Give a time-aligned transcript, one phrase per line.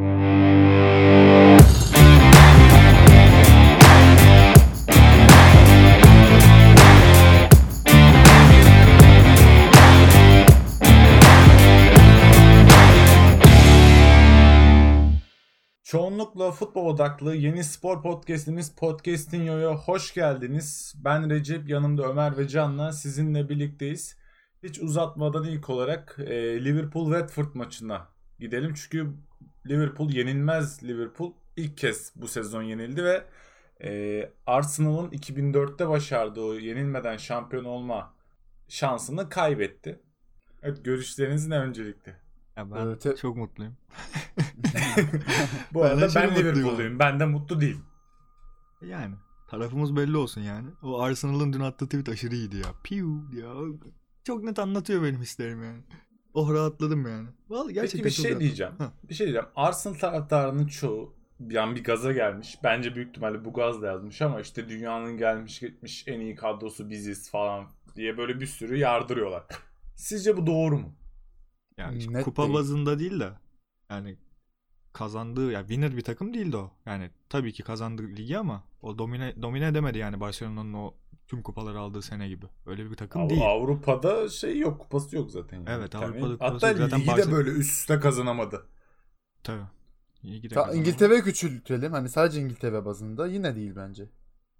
[16.52, 20.94] futbol odaklı yeni spor podcastimiz Podcastin Yo'ya hoş geldiniz.
[21.04, 24.16] Ben Recep, yanımda Ömer ve Can'la sizinle birlikteyiz.
[24.62, 26.34] Hiç uzatmadan ilk olarak e,
[26.64, 28.08] Liverpool-Watford maçına
[28.38, 28.74] gidelim.
[28.74, 29.25] Çünkü
[29.68, 33.24] Liverpool yenilmez Liverpool ilk kez bu sezon yenildi ve
[33.84, 38.14] e, Arsenal'ın 2004'te başardığı yenilmeden şampiyon olma
[38.68, 40.00] şansını kaybetti.
[40.62, 42.16] Evet görüşleriniz ne öncelikle?
[42.56, 43.18] Ya ben Evet.
[43.18, 43.76] çok mutluyum.
[45.74, 46.98] Bu Ben arada ben mutluyum Liverpool'luyum.
[46.98, 47.84] Ben de mutlu değilim.
[48.82, 49.14] Yani
[49.50, 50.68] tarafımız belli olsun yani.
[50.82, 52.72] O Arsenal'ın dün attığı tweet aşırı iyiydi ya.
[52.84, 53.54] Piu ya.
[54.24, 55.82] Çok net anlatıyor benim hislerimi yani.
[56.36, 57.28] Oh rahatladım yani.
[57.48, 58.40] Vallahi gerçekten Peki bir şey rahatladım.
[58.40, 58.72] diyeceğim.
[58.78, 59.08] Heh.
[59.08, 59.48] Bir şey diyeceğim.
[59.56, 61.14] Arsenal taraftarının çoğu
[61.50, 62.58] yani bir gaza gelmiş.
[62.64, 67.30] Bence büyük ihtimalle bu gazla yazmış ama işte dünyanın gelmiş gitmiş en iyi kadrosu biziz
[67.30, 67.66] falan
[67.96, 69.44] diye böyle bir sürü yardırıyorlar.
[69.96, 70.94] Sizce bu doğru mu?
[71.78, 72.54] Yani işte Net kupa değil.
[72.54, 73.30] bazında değil de
[73.90, 74.16] yani
[74.92, 76.70] kazandığı ya winner bir takım değildi o.
[76.86, 80.94] Yani tabii ki kazandı ligi ama o domine domine edemedi yani Barcelona'nın o
[81.28, 82.46] tüm kupaları aldığı sene gibi.
[82.66, 83.42] Öyle bir takım Av- değil.
[83.44, 85.56] Avrupa'da şey yok, kupası yok zaten.
[85.56, 85.68] Yani.
[85.70, 85.94] Evet.
[85.94, 86.78] Avrupa'da kupası Hatta yok.
[86.78, 88.66] Zaten ligi de Barcelona- böyle üst üste kazanamadı.
[89.42, 89.62] Tabii.
[90.50, 91.92] Ta, İngiltere küçültelim.
[91.92, 94.08] Hani sadece İngiltere bazında yine değil bence.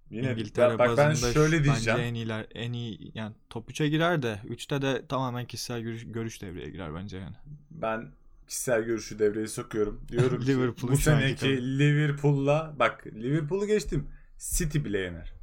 [0.09, 1.99] Yine İngiltere bak ben bazında şöyle bence diyeceğim.
[1.99, 6.41] en iyiler en iyi yani top 3'e girer de 3'te de tamamen kişisel görüş, görüş
[6.41, 7.35] devreye girer bence yani.
[7.71, 8.11] Ben
[8.47, 10.01] kişisel görüşü devreye sokuyorum.
[10.07, 11.79] Diyorum ki bu seneki.
[11.79, 14.07] Liverpool'la bak Liverpool'u geçtim.
[14.37, 15.36] City bile yener.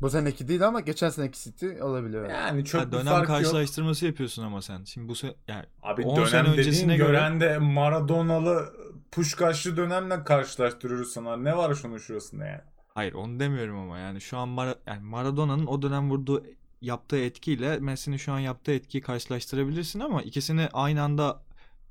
[0.00, 2.18] Bu seneki değil ama geçen seneki City olabilir.
[2.18, 2.30] evet.
[2.30, 3.26] Yani çok Ha, bir dönem fark yok.
[3.38, 4.84] karşılaştırması yapıyorsun ama sen.
[4.84, 8.72] Şimdi bu se yani Abi 10 dönem sene öncesine göre- gören de Maradona'lı
[9.12, 11.36] Puşkaşlı dönemle karşılaştırıyoruz sana.
[11.36, 12.60] Ne var şunun şurasında yani?
[12.94, 16.44] hayır onu demiyorum ama yani şu an Mara- yani Maradona'nın o dönem vurduğu
[16.80, 21.42] yaptığı etkiyle Messi'nin şu an yaptığı etkiyi karşılaştırabilirsin ama ikisini aynı anda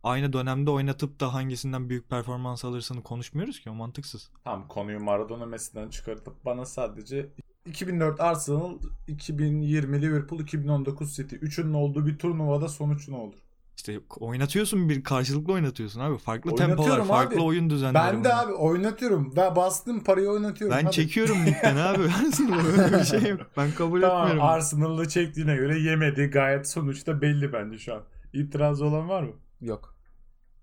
[0.04, 4.30] aynı dönemde oynatıp da hangisinden büyük performans alırsını konuşmuyoruz ki o mantıksız.
[4.44, 7.30] Tam konuyu Maradona Messi'den çıkartıp bana sadece
[7.66, 8.78] 2004 Arsenal,
[9.08, 11.36] 2020 Liverpool, 2019 City.
[11.36, 13.36] Üçünün olduğu bir turnuvada sonuç ne olur?
[13.78, 16.18] İşte oynatıyorsun bir karşılıklı oynatıyorsun abi.
[16.18, 17.44] Farklı tempolar, farklı abi.
[17.44, 18.14] oyun düzenleri.
[18.14, 19.34] Ben de abi oynatıyorum.
[19.36, 20.78] Ben bastım parayı oynatıyorum.
[20.78, 20.96] Ben Hadi.
[20.96, 22.02] çekiyorum ligden abi.
[22.82, 23.42] Öyle bir şey yok.
[23.58, 24.50] Ben kabul Tamam etmiyorum.
[24.50, 26.26] Arsenal'ı çektiğine göre yemedi.
[26.26, 28.02] Gayet sonuçta belli bence şu an.
[28.34, 29.34] İtiraz olan var mı?
[29.62, 29.96] Yok.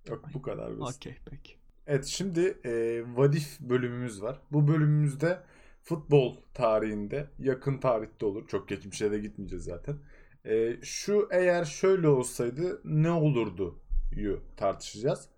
[0.09, 0.81] Yok bu kadar.
[0.81, 0.97] basit.
[0.97, 1.53] Okey peki.
[1.87, 4.39] Evet şimdi e, Vadif bölümümüz var.
[4.53, 5.43] Bu bölümümüzde
[5.87, 8.49] futbol tarihinde yakın tarihte olur.
[8.49, 9.97] Çok geçmişe de gitmeyeceğiz zaten.
[10.45, 13.79] E, şu eğer şöyle olsaydı ne olurdu
[14.13, 15.29] yu tartışacağız.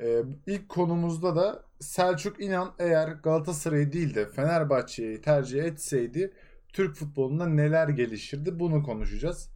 [0.00, 6.32] E, ilk konumuzda da Selçuk İnan eğer Galatasaray'ı değil de Fenerbahçe'yi tercih etseydi
[6.72, 9.50] Türk futbolunda neler gelişirdi bunu konuşacağız.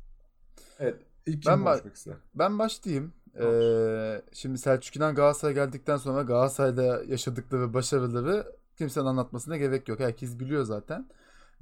[0.78, 1.64] Evet ilk Ben
[1.94, 2.14] ister?
[2.34, 3.12] Ben başlayayım.
[3.40, 10.00] Ee, şimdi Selçuk İnan Galatasaray'a geldikten sonra Galatasaray'da yaşadıkları başarıları kimsenin anlatmasına gerek yok.
[10.00, 11.08] Herkes biliyor zaten.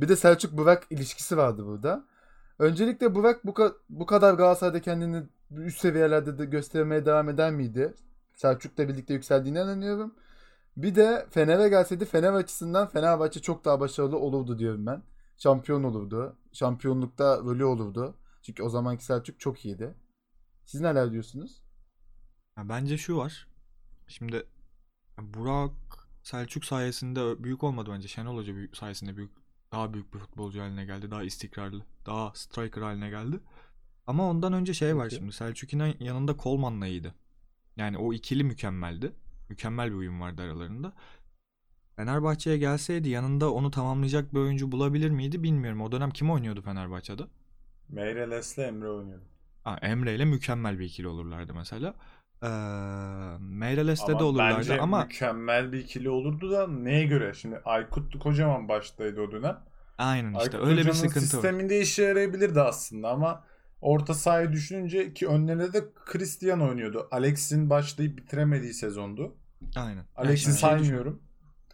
[0.00, 2.04] Bir de Selçuk Burak ilişkisi vardı burada.
[2.58, 7.94] Öncelikle Burak bu, ka- bu kadar Galatasaray'da kendini üst seviyelerde de göstermeye devam eder miydi?
[8.36, 10.14] Selçuk'la birlikte yükseldiğine inanıyorum.
[10.76, 15.02] Bir de Fener'e gelseydi Fener açısından Fenerbahçe çok daha başarılı olurdu diyorum ben.
[15.38, 16.36] Şampiyon olurdu.
[16.52, 18.14] Şampiyonlukta rolü olurdu.
[18.42, 19.94] Çünkü o zamanki Selçuk çok iyiydi.
[20.64, 21.62] Siz neler diyorsunuz?
[22.56, 23.48] Ya bence şu var.
[24.08, 24.46] Şimdi
[25.18, 25.72] Burak
[26.28, 28.08] Selçuk sayesinde büyük olmadı bence.
[28.08, 29.30] Şenol Hoca büyük, sayesinde büyük
[29.72, 31.10] daha büyük bir futbolcu haline geldi.
[31.10, 33.40] Daha istikrarlı, daha striker haline geldi.
[34.06, 35.32] Ama ondan önce şey var şimdi.
[35.32, 37.14] Selçuk İnan yanında Kolman'la iyiydi.
[37.76, 39.12] Yani o ikili mükemmeldi.
[39.48, 40.92] Mükemmel bir uyum vardı aralarında.
[41.96, 45.80] Fenerbahçe'ye gelseydi yanında onu tamamlayacak bir oyuncu bulabilir miydi bilmiyorum.
[45.80, 47.22] O dönem kim oynuyordu Fenerbahçe'de?
[47.88, 49.24] Meireles'le Emre oynuyordu.
[49.64, 51.94] Ha, Emre ile mükemmel bir ikili olurlardı mesela.
[52.42, 52.48] Ee,
[53.40, 57.34] Meireles'te Ama de olurlardı bence ama mükemmel bir ikili olurdu da neye göre?
[57.34, 59.58] Şimdi Aykut kocaman baştaydı o dönem.
[59.98, 61.20] aynen işte Aykut öyle bir sıkıntı var.
[61.20, 63.44] sisteminde işe yarayabilirdi aslında ama
[63.80, 67.08] orta sahayı düşününce ki önlerinde de Christian oynuyordu.
[67.10, 69.36] Alex'in başlayıp bitiremediği sezondu.
[69.76, 69.96] Aynen.
[69.96, 71.22] Yani Alex'i şey saymıyorum.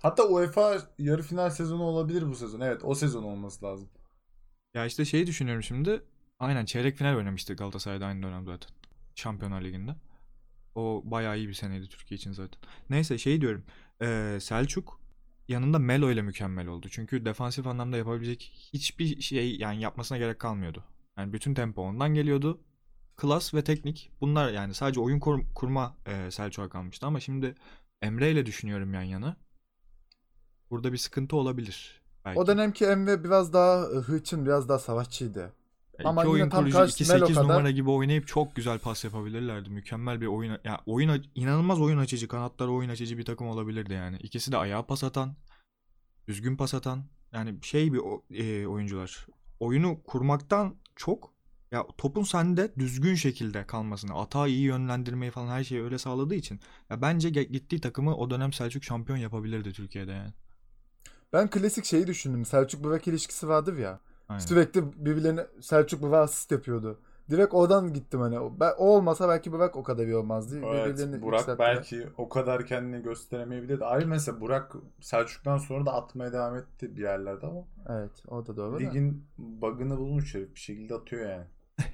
[0.02, 2.60] Hatta UEFA yarı final sezonu olabilir bu sezon.
[2.60, 3.88] Evet o sezon olması lazım.
[4.74, 6.02] Ya işte şeyi düşünüyorum şimdi.
[6.38, 8.70] Aynen çeyrek final oynamıştı Galatasaray'da aynı dönem zaten.
[9.14, 9.90] Şampiyonlar Ligi'nde.
[10.74, 12.60] O bayağı iyi bir seneydi Türkiye için zaten.
[12.90, 13.64] Neyse şey diyorum.
[14.02, 15.00] Ee, Selçuk
[15.48, 16.86] yanında Melo ile mükemmel oldu.
[16.90, 20.84] Çünkü defansif anlamda yapabilecek hiçbir şey yani yapmasına gerek kalmıyordu.
[21.18, 22.60] Yani bütün tempo ondan geliyordu.
[23.16, 24.10] klas ve teknik.
[24.20, 27.54] Bunlar yani sadece oyun kur- kurma e, Selçuk'a kalmıştı ama şimdi
[28.02, 29.36] Emre ile düşünüyorum yan yana.
[30.70, 32.02] Burada bir sıkıntı olabilir.
[32.24, 32.40] Belki.
[32.40, 35.52] O dönemki Emre biraz daha e, hırçın, biraz daha savaşçıydı.
[35.98, 39.04] Ya ama iki oyun kurucu karşı 2-8 Melo kadar- numara gibi oynayıp çok güzel pas
[39.04, 39.70] yapabilirlerdi.
[39.70, 44.16] Mükemmel bir oyun ya oyun inanılmaz oyun açıcı, kanatları oyun açıcı bir takım olabilirdi yani.
[44.16, 45.36] İkisi de ayağa pas atan,
[46.28, 47.04] düzgün pas atan.
[47.32, 48.00] Yani şey bir
[48.30, 49.26] e, oyuncular.
[49.60, 51.34] Oyunu kurmaktan çok
[51.72, 56.60] ya topun sende düzgün şekilde kalmasını, atağı iyi yönlendirmeyi falan her şeyi öyle sağladığı için
[56.90, 60.32] ya bence gittiği takımı o dönem Selçuk şampiyon yapabilirdi Türkiye'de yani.
[61.32, 62.44] Ben klasik şeyi düşündüm.
[62.44, 64.00] Selçuk Burak ilişkisi vardır ya.
[64.28, 64.40] Aynen.
[64.40, 67.00] Sürekli birbirlerine Selçuk Burak asist yapıyordu.
[67.30, 68.38] Direkt oradan gittim hani.
[68.38, 70.60] O, ben, o olmasa belki Burak o kadar iyi olmazdı.
[70.64, 73.84] Evet, Birbirlerini Burak belki o kadar kendini gösteremeyebilirdi.
[73.84, 78.56] Ayrı mesela Burak Selçuk'tan sonra da atmaya devam etti bir yerlerde ama Evet, o da
[78.56, 78.78] doğru da.
[78.78, 81.44] ligin bug'ını bulmuş herif bir şekilde atıyor yani.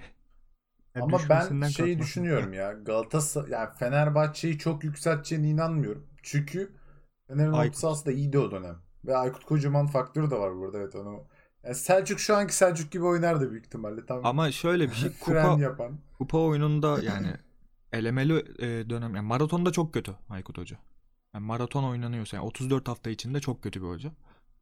[0.94, 1.99] Ya Ama ben şeyi kalkmasın.
[1.99, 2.73] düşünüyorum ya.
[2.73, 6.06] Galatasaray yani Fenerbahçe'yi çok yükselteceğine inanmıyorum.
[6.23, 6.73] Çünkü
[7.29, 7.76] Fener'in Aykut.
[7.76, 8.76] orta sahası da iyiydi o dönem.
[9.06, 11.25] Ve Aykut Kocaman faktörü de var burada evet onu.
[11.65, 14.07] Yani Selçuk şu anki Selçuk gibi oynardı büyük ihtimalle.
[14.07, 15.99] Tam Ama şöyle bir şey kupa yapan.
[16.19, 17.29] Kupa oyununda yani
[17.93, 20.79] elemeli e, dönem yani maratonda çok kötü Aykut Hoca.
[21.35, 24.12] Yani maraton oynanıyorsa yani 34 hafta içinde çok kötü bir hoca.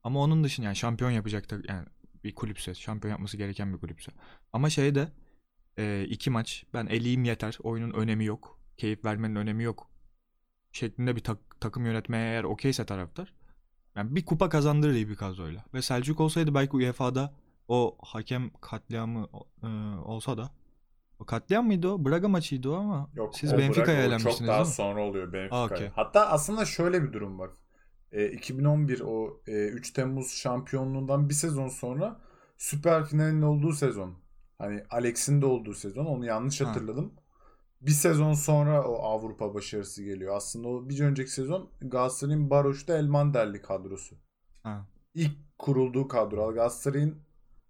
[0.04, 1.86] Ama onun dışında yani şampiyon yapacak da yani
[2.24, 4.12] bir kulüpse şampiyon yapması gereken bir kulüpse.
[4.52, 5.08] Ama şeyde
[5.78, 8.58] e, iki maç ben eleyim yeter oyunun önemi yok.
[8.76, 9.90] Keyif vermenin önemi yok.
[10.72, 13.34] Şeklinde bir tak- takım yönetmeye eğer okeyse taraftar.
[13.98, 15.64] Yani bir kupa kazandırır iyi bir kadroyla.
[15.74, 17.34] Ve Selçuk olsaydı belki UEFA'da
[17.68, 19.28] o hakem katliamı
[19.62, 19.66] e,
[20.04, 20.50] olsa da
[21.18, 22.04] o katliam mıydı o?
[22.04, 25.62] Braga maçıydı o ama Yok, siz Benfica'ya elenmiştiniz Çok daha sonra oluyor Benfica'ya.
[25.62, 25.88] Aa, okey.
[25.94, 27.50] Hatta aslında şöyle bir durum var.
[28.12, 32.20] E, 2011 o e, 3 Temmuz şampiyonluğundan bir sezon sonra
[32.58, 34.14] süper finalin olduğu sezon.
[34.58, 36.04] Hani Alex'in de olduğu sezon.
[36.04, 36.64] Onu yanlış Ha.
[37.80, 40.36] Bir sezon sonra o Avrupa başarısı geliyor.
[40.36, 44.16] Aslında o bir önceki sezon Galatasaray'ın Baroş'ta Elmanderli kadrosu.
[44.62, 44.86] Ha.
[45.14, 46.54] İlk kurulduğu kadro.
[46.54, 47.18] Galatasaray'ın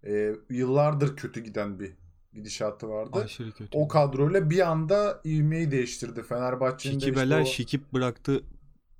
[0.06, 1.93] e, yıllardır kötü giden bir
[2.32, 3.19] gidişatı vardı.
[3.25, 3.78] Aşırı kötü.
[3.78, 6.22] O kadroyla bir anda ivmeyi değiştirdi.
[6.22, 8.44] Fenerbahçe'nin de işte Şikibeler o- şikip bıraktı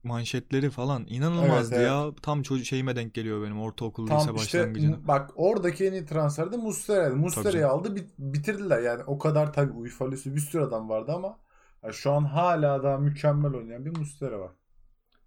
[0.09, 2.11] manşetleri falan inanılmazdı Evet, ya.
[2.23, 5.09] Tam çocuk şeyime denk geliyor benim ortaokul lise tam işte başlangıcına.
[5.09, 7.17] bak oradaki en iyi transfer de Muslera'ydı.
[7.17, 7.79] Muslera'yı canım.
[7.81, 8.83] aldı bit- bitirdiler.
[8.83, 11.39] Yani o kadar tabii Uyfalüsü bir sürü adam vardı ama
[11.83, 14.53] yani şu an hala daha mükemmel oynayan bir Muslera var.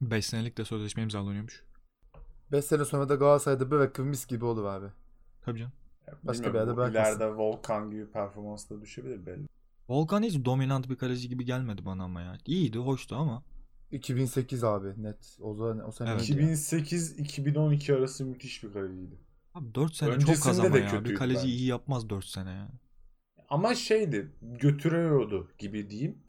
[0.02, 1.64] 5 senelik de sözleşme imzalanıyormuş.
[2.52, 4.88] 5 sene sonra da Galatasaray'da Burak mis gibi olur abi.
[5.46, 5.74] Tabii canım.
[6.24, 6.92] Başka bir yerde bırakmasın.
[7.20, 9.48] ileride Volkan gibi performans da düşebilir belli.
[9.90, 12.38] Volkan hiç dominant bir kaleci gibi gelmedi bana ama ya.
[12.46, 13.44] İyiydi, hoştu ama
[13.92, 15.38] 2008 abi net.
[15.42, 16.30] O zaman o sene Evet.
[16.30, 16.48] iyiydi ya.
[16.48, 19.16] 2008-2012 arası müthiş bir kaleciydi.
[19.54, 21.04] abi 4 sene Öncesinde çok az ama de ya.
[21.04, 21.48] Bir kaleci bence.
[21.48, 22.70] iyi yapmaz 4 sene ya.
[23.50, 26.24] Ama şeydi götürüyordu gibi diyeyim.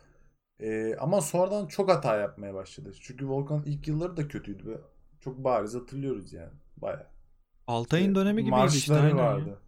[0.60, 2.92] Ee, ama sonradan çok hata yapmaya başladı.
[3.00, 4.80] Çünkü Volkan ilk yılları da kötüydü ve
[5.20, 6.52] çok bariz hatırlıyoruz yani.
[6.76, 7.06] Bayağı.
[7.66, 8.92] Altay'ın dönemi gibiydi işte.
[8.92, 9.24] Marşları aynen ya.
[9.24, 9.58] vardı.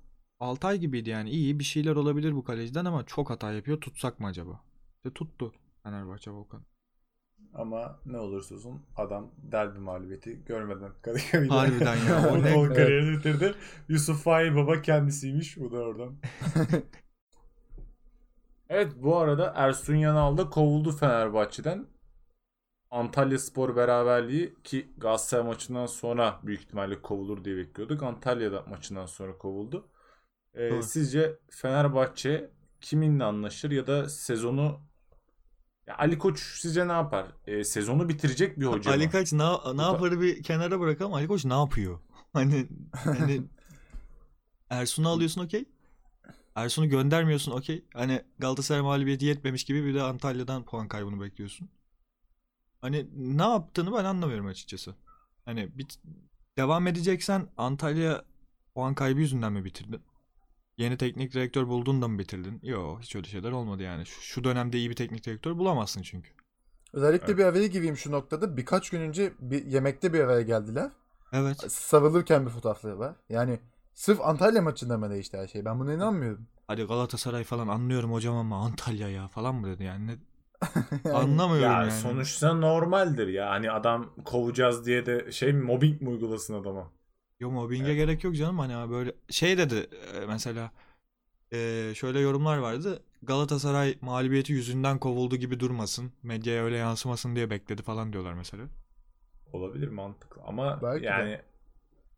[0.41, 1.31] Altay gibiydi yani.
[1.31, 3.81] İyi bir şeyler olabilir bu kaleciden ama çok hata yapıyor.
[3.81, 4.61] Tutsak mı acaba?
[4.97, 5.53] İşte tuttu
[5.83, 6.63] Fenerbahçe Volkan.
[7.55, 13.55] Ama ne olursa olsun adam derbi mağlubiyeti görmeden Kadıköy'de Harbiden ya, o ne- kariyerini bitirdi.
[13.89, 15.57] Yusuf Fahi Baba kendisiymiş.
[15.57, 16.17] Bu da oradan.
[18.69, 21.87] evet bu arada Ersun Yanal da kovuldu Fenerbahçe'den.
[22.91, 28.03] Antalya Spor beraberliği ki Galatasaray maçından sonra büyük ihtimalle kovulur diye bekliyorduk.
[28.03, 29.89] Antalya'da maçından sonra kovuldu.
[30.55, 34.81] Ee, sizce Fenerbahçe kiminle anlaşır ya da sezonu
[35.87, 37.27] ya Ali Koç sizce ne yapar?
[37.47, 39.13] Ee, sezonu bitirecek bir hoca Ali mı?
[39.13, 41.15] Koç ne, ne yaparı bir kenara bırakalım.
[41.15, 42.01] Ali Koç ne yapıyor?
[42.35, 43.43] Hani, hani
[44.71, 45.65] Ersun'u alıyorsun okey.
[46.55, 47.85] Ersun'u göndermiyorsun okey.
[47.95, 51.69] Hani Galatasaray mağlubiyeti yetmemiş gibi bir de Antalya'dan puan kaybını bekliyorsun.
[52.81, 54.95] Hani ne yaptığını ben anlamıyorum açıkçası.
[55.45, 55.99] Hani bit
[56.59, 58.25] devam edeceksen Antalya
[58.75, 60.01] puan kaybı yüzünden mi bitirdin?
[60.77, 62.61] Yeni teknik direktör buldun da mı bitirdin?
[62.63, 64.07] Yok hiç öyle şeyler olmadı yani.
[64.07, 66.31] Şu, şu dönemde iyi bir teknik direktör bulamazsın çünkü.
[66.93, 67.39] Özellikle Evet.
[67.39, 68.57] bir araya gireyim şu noktada.
[68.57, 70.91] Birkaç gün önce bir yemekte bir araya geldiler.
[71.33, 71.73] Evet.
[71.73, 73.15] Sarılırken bir fotoğrafları var.
[73.29, 73.61] Yani
[73.95, 75.65] sırf Antalya maçında mı değişti her şey?
[75.65, 76.47] Ben buna inanmıyorum.
[76.69, 80.07] Hadi Galatasaray falan anlıyorum hocam ama Antalya ya falan mı dedi yani.
[80.07, 80.17] Ne-
[81.05, 81.91] Yani Anlamıyorum Ya yani.
[81.91, 83.51] sonuçta normaldir ya.
[83.51, 86.91] Hani adam kovacağız diye de şey mobbing mi uygulasın adama?
[87.41, 89.87] Yo mobbinge gerek yok canım hani böyle şey dedi
[90.29, 90.71] mesela
[91.53, 93.03] e, şöyle yorumlar vardı.
[93.23, 96.13] Galatasaray mağlubiyeti yüzünden kovuldu gibi durmasın.
[96.23, 98.65] Medyaya öyle yansımasın diye bekledi falan diyorlar mesela.
[99.53, 101.07] Olabilir mantıklı ama Belki de.
[101.07, 101.41] yani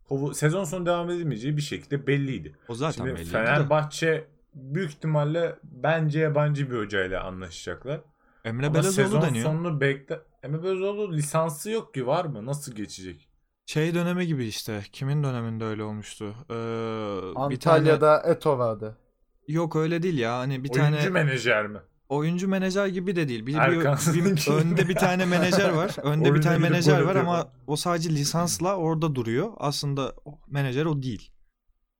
[0.08, 2.56] kovu, sezon sonu devam edilmeyeceği bir şekilde belliydi.
[2.68, 3.32] O zaten Şimdi belliydi de.
[3.32, 8.00] Fenerbahçe büyük ihtimalle bence yabancı bir hocayla anlaşacaklar.
[8.44, 9.44] Emre Belezoğlu sezon deniyor.
[9.44, 10.20] sonunu bekle.
[10.42, 12.46] Emre Belözoğlu lisansı yok ki var mı?
[12.46, 13.25] Nasıl geçecek?
[13.66, 14.82] Şey dönemi gibi işte.
[14.92, 16.35] Kimin döneminde öyle olmuştu?
[16.50, 16.54] Ee,
[17.50, 18.99] bir tane Antalya'da Eto vardı.
[19.49, 20.38] yok öyle değil ya.
[20.38, 21.78] Hani bir Oyuncu tane menajer mi?
[22.08, 23.46] oyuncu menajer gibi de değil.
[23.46, 25.96] Bir, bir- bir- önde bir tane menajer var.
[26.02, 29.52] Önde bir tane menajer var ama o sadece lisansla orada duruyor.
[29.56, 31.30] Aslında o menajer o değil.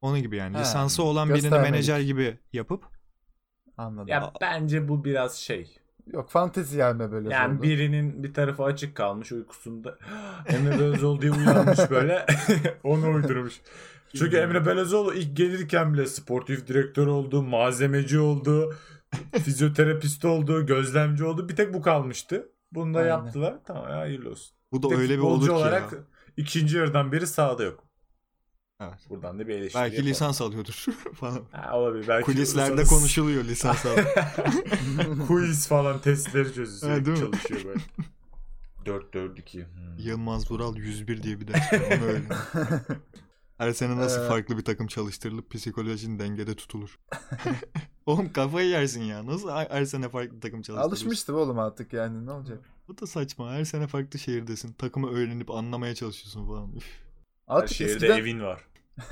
[0.01, 0.55] Onun gibi yani.
[0.57, 2.85] Ha, Lisansı olan birini menajer gibi yapıp
[3.79, 4.09] Anladım.
[4.09, 5.77] Ya bence bu biraz şey.
[6.13, 7.63] Yok fantezi yerme böyle Yani oldu.
[7.63, 9.99] birinin bir tarafı açık kalmış uykusunda.
[10.47, 12.27] Emre Belözoğlu diye uyanmış böyle.
[12.85, 13.61] Onu uydurmuş.
[14.15, 18.75] Çünkü Emre Belözoğlu ilk gelirken bile sportif direktör oldu, malzemeci oldu,
[19.33, 21.49] fizyoterapist oldu, gözlemci oldu.
[21.49, 22.49] Bir tek bu kalmıştı.
[22.73, 23.09] Bunu da Aynen.
[23.09, 23.55] yaptılar.
[23.65, 24.57] Tamam ya hayırlı olsun.
[24.73, 25.99] bu da tek öyle bir olur ki olarak ya.
[26.37, 27.85] ikinci yarıdan beri sahada yok.
[28.81, 28.95] Evet.
[29.11, 30.11] Buradan da bir eleştiri Belki yapalım.
[30.11, 31.43] lisans alıyordur falan.
[31.53, 32.09] Ha, olabilir.
[32.09, 33.97] Belki Kulislerde lisans- konuşuluyor lisans al.
[35.27, 36.99] Quiz falan testleri çözüyor.
[36.99, 37.81] Ha, çalışıyor böyle.
[38.87, 39.59] 4 4 2.
[39.61, 39.67] Hmm.
[39.99, 41.81] Yılmaz Vural 101 diye bir ders var.
[41.99, 42.23] Onu öyle.
[43.59, 46.99] Her sene nasıl Ee, farklı bir takım çalıştırılıp psikolojinin dengede tutulur.
[48.07, 49.27] Oğlum kafayı yersin ya.
[49.27, 50.89] Nasıl her sene farklı takım çalıştırıyorsun?
[50.91, 52.59] Alışmıştır oğlum artık yani ne olacak?
[52.89, 53.53] Bu da saçma.
[53.53, 54.73] Her sene farklı şehirdesin.
[54.73, 56.73] Takımı öğrenip anlamaya çalışıyorsun falan.
[56.77, 57.06] Üf.
[57.49, 58.61] Her Artık şehirde eskiden evin var.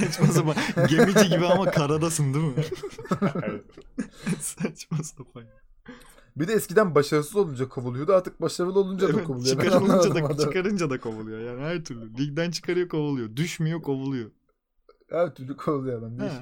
[0.00, 0.54] Saçma sapan.
[0.88, 2.64] Gemici gibi ama karadasın değil mi?
[3.44, 3.64] Evet.
[4.40, 5.42] saçma sapan.
[6.36, 9.58] bir de eskiden başarısız olunca kovuluyordu artık başarılı olunca da Evet, kovuluyor.
[9.58, 10.36] Ben çıkarılınca da, adamı.
[10.38, 11.38] çıkarınca da kovuluyor.
[11.40, 12.18] Yani her türlü.
[12.18, 13.36] Ligden çıkarıyor kovuluyor.
[13.36, 14.30] Düşmüyor kovuluyor.
[15.10, 16.18] Her türlü kovuluyor adam.
[16.18, 16.40] Değişik.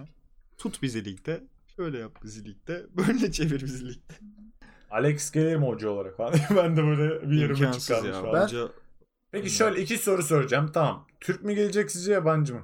[0.58, 1.44] Tut bizi ligde.
[1.76, 2.86] Şöyle yap bizi ligde.
[2.96, 4.14] Böyle çevir bizi ligde.
[4.90, 6.34] Alex gelir mi hoca olarak falan?
[6.56, 8.24] ben de böyle bir yerime çıkarmış ya.
[8.34, 8.68] Ben- Hoca
[9.32, 10.70] Peki şöyle iki soru soracağım.
[10.74, 11.06] Tamam.
[11.20, 12.60] Türk mü gelecek sizce yabancı mı?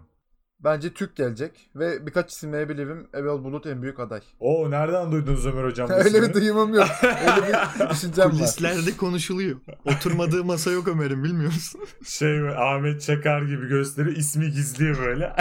[0.60, 3.08] Bence Türk gelecek ve birkaç isim verebilirim.
[3.14, 4.20] Evel Bulut en büyük aday.
[4.40, 5.90] Oo nereden duydunuz Ömer hocam?
[6.04, 6.88] Öyle bir duyumum yok.
[7.02, 8.32] Öyle bir düşüncem var.
[8.32, 9.56] kulislerde konuşuluyor.
[9.84, 11.80] Oturmadığı masa yok Ömer'in bilmiyor musun?
[12.04, 15.36] Şey Ahmet Çakar gibi gösteri ismi gizliyor böyle.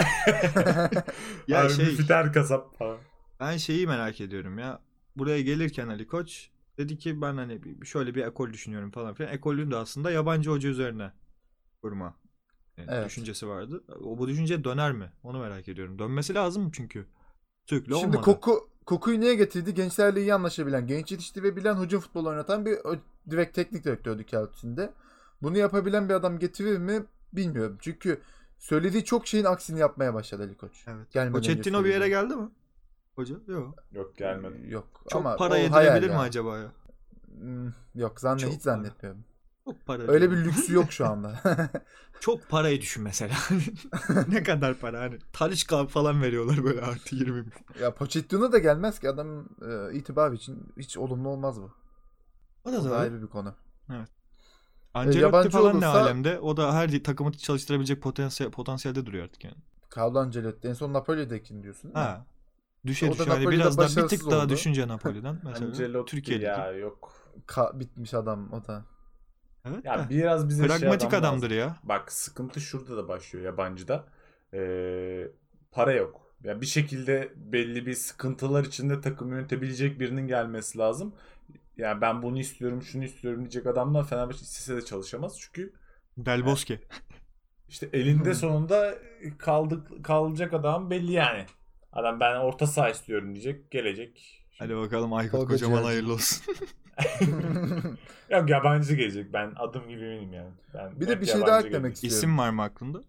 [1.48, 2.98] Ya Abi şey müfiter kasap falan.
[3.40, 4.80] ben şeyi merak ediyorum ya.
[5.16, 9.32] Buraya gelirken Ali Koç dedi ki ben hani şöyle bir ekol düşünüyorum falan filan.
[9.32, 11.12] Ekolün de aslında yabancı hoca üzerine
[11.82, 12.16] kurma
[12.76, 13.06] yani Evet.
[13.06, 13.84] düşüncesi vardı.
[14.04, 15.12] O bu düşünce döner mi?
[15.22, 15.98] Onu merak ediyorum.
[15.98, 17.06] Dönmesi lazım çünkü.
[17.66, 18.22] Türk'le Şimdi olmadı.
[18.22, 19.74] Koku Koku'yu niye getirdi?
[19.74, 22.78] Gençlerle iyi anlaşabilen, genç yetiştirebilen, hücum futbolu oynatan bir
[23.30, 24.92] direkt teknik direktördü kağıt üstünde.
[25.42, 27.78] Bunu yapabilen bir adam getirir mi bilmiyorum.
[27.80, 28.20] Çünkü
[28.58, 30.84] söylediği çok şeyin aksini yapmaya başladı Ali Koç.
[30.86, 31.12] Evet.
[31.12, 32.48] Gelmeden Pochettino bir yere geldi mi?
[33.16, 33.34] Hoca?
[33.46, 33.74] Yok.
[33.92, 34.70] Yok gelmedi.
[34.72, 34.88] Yok.
[35.08, 36.72] Çok ama para o yedirebilir mi acaba ya?
[37.40, 39.24] Hmm, Yok zannet Çok hiç zannetmiyorum.
[39.64, 40.02] Çok para.
[40.02, 40.40] Öyle diyor.
[40.40, 41.40] bir lüksü yok şu anda.
[42.20, 43.34] Çok parayı düşün mesela.
[44.28, 45.18] ne kadar para hani.
[45.32, 47.52] Talişka falan veriyorlar böyle artı 20 bin.
[47.80, 51.70] ya Pochettino da gelmez ki adam e, itibar için hiç olumlu olmaz bu.
[52.64, 53.54] O da O da ayrı bir konu.
[54.94, 56.40] Ancelotti yabancı falan ne olursa- alemde?
[56.40, 59.56] O da her takımı çalıştırabilecek potansiyel, potansiyelde duruyor artık yani.
[59.96, 61.94] Carlo Ancelotti en son Napoli'dekini diyorsun.
[61.94, 62.10] değil mi?
[62.10, 62.26] Ha.
[62.86, 63.24] Düşe düşe.
[63.30, 64.48] Hani biraz daha bir tık daha oldu.
[64.48, 65.66] düşünce Napoli'den mesela.
[65.66, 66.46] Ancelotti Türkiye'deki.
[66.46, 67.12] ya yok.
[67.46, 68.84] Ka- bitmiş adam o da.
[69.64, 70.10] Evet Ya de.
[70.10, 71.58] biraz bize şey Pragmatik adam adamdır lazım.
[71.58, 71.76] ya.
[71.82, 74.04] Bak sıkıntı şurada da başlıyor yabancıda.
[74.54, 75.28] Ee,
[75.72, 76.20] para yok.
[76.44, 81.14] Yani bir şekilde belli bir sıkıntılar içinde takım yönetebilecek birinin gelmesi lazım.
[81.76, 85.38] Yani ben bunu istiyorum, şunu istiyorum diyecek adamla Fenerbahçe istese de çalışamaz.
[85.40, 85.72] Çünkü
[86.16, 86.80] Del Bosque.
[87.68, 88.98] işte elinde sonunda
[89.38, 91.46] kaldık kalacak adam belli yani.
[91.96, 94.42] Adam ben orta saha istiyorum diyecek, gelecek.
[94.58, 95.86] Hadi bakalım Aykut Tolga kocaman Ciğerci.
[95.86, 96.54] hayırlı olsun.
[98.30, 99.32] Yok yabancı gelecek.
[99.32, 100.50] Ben adım gibi eminim yani.
[100.74, 101.78] Ben Bir de hep bir şey yabancı daha gelecek.
[101.78, 102.16] eklemek istiyorum.
[102.18, 103.00] İsim var mı aklında?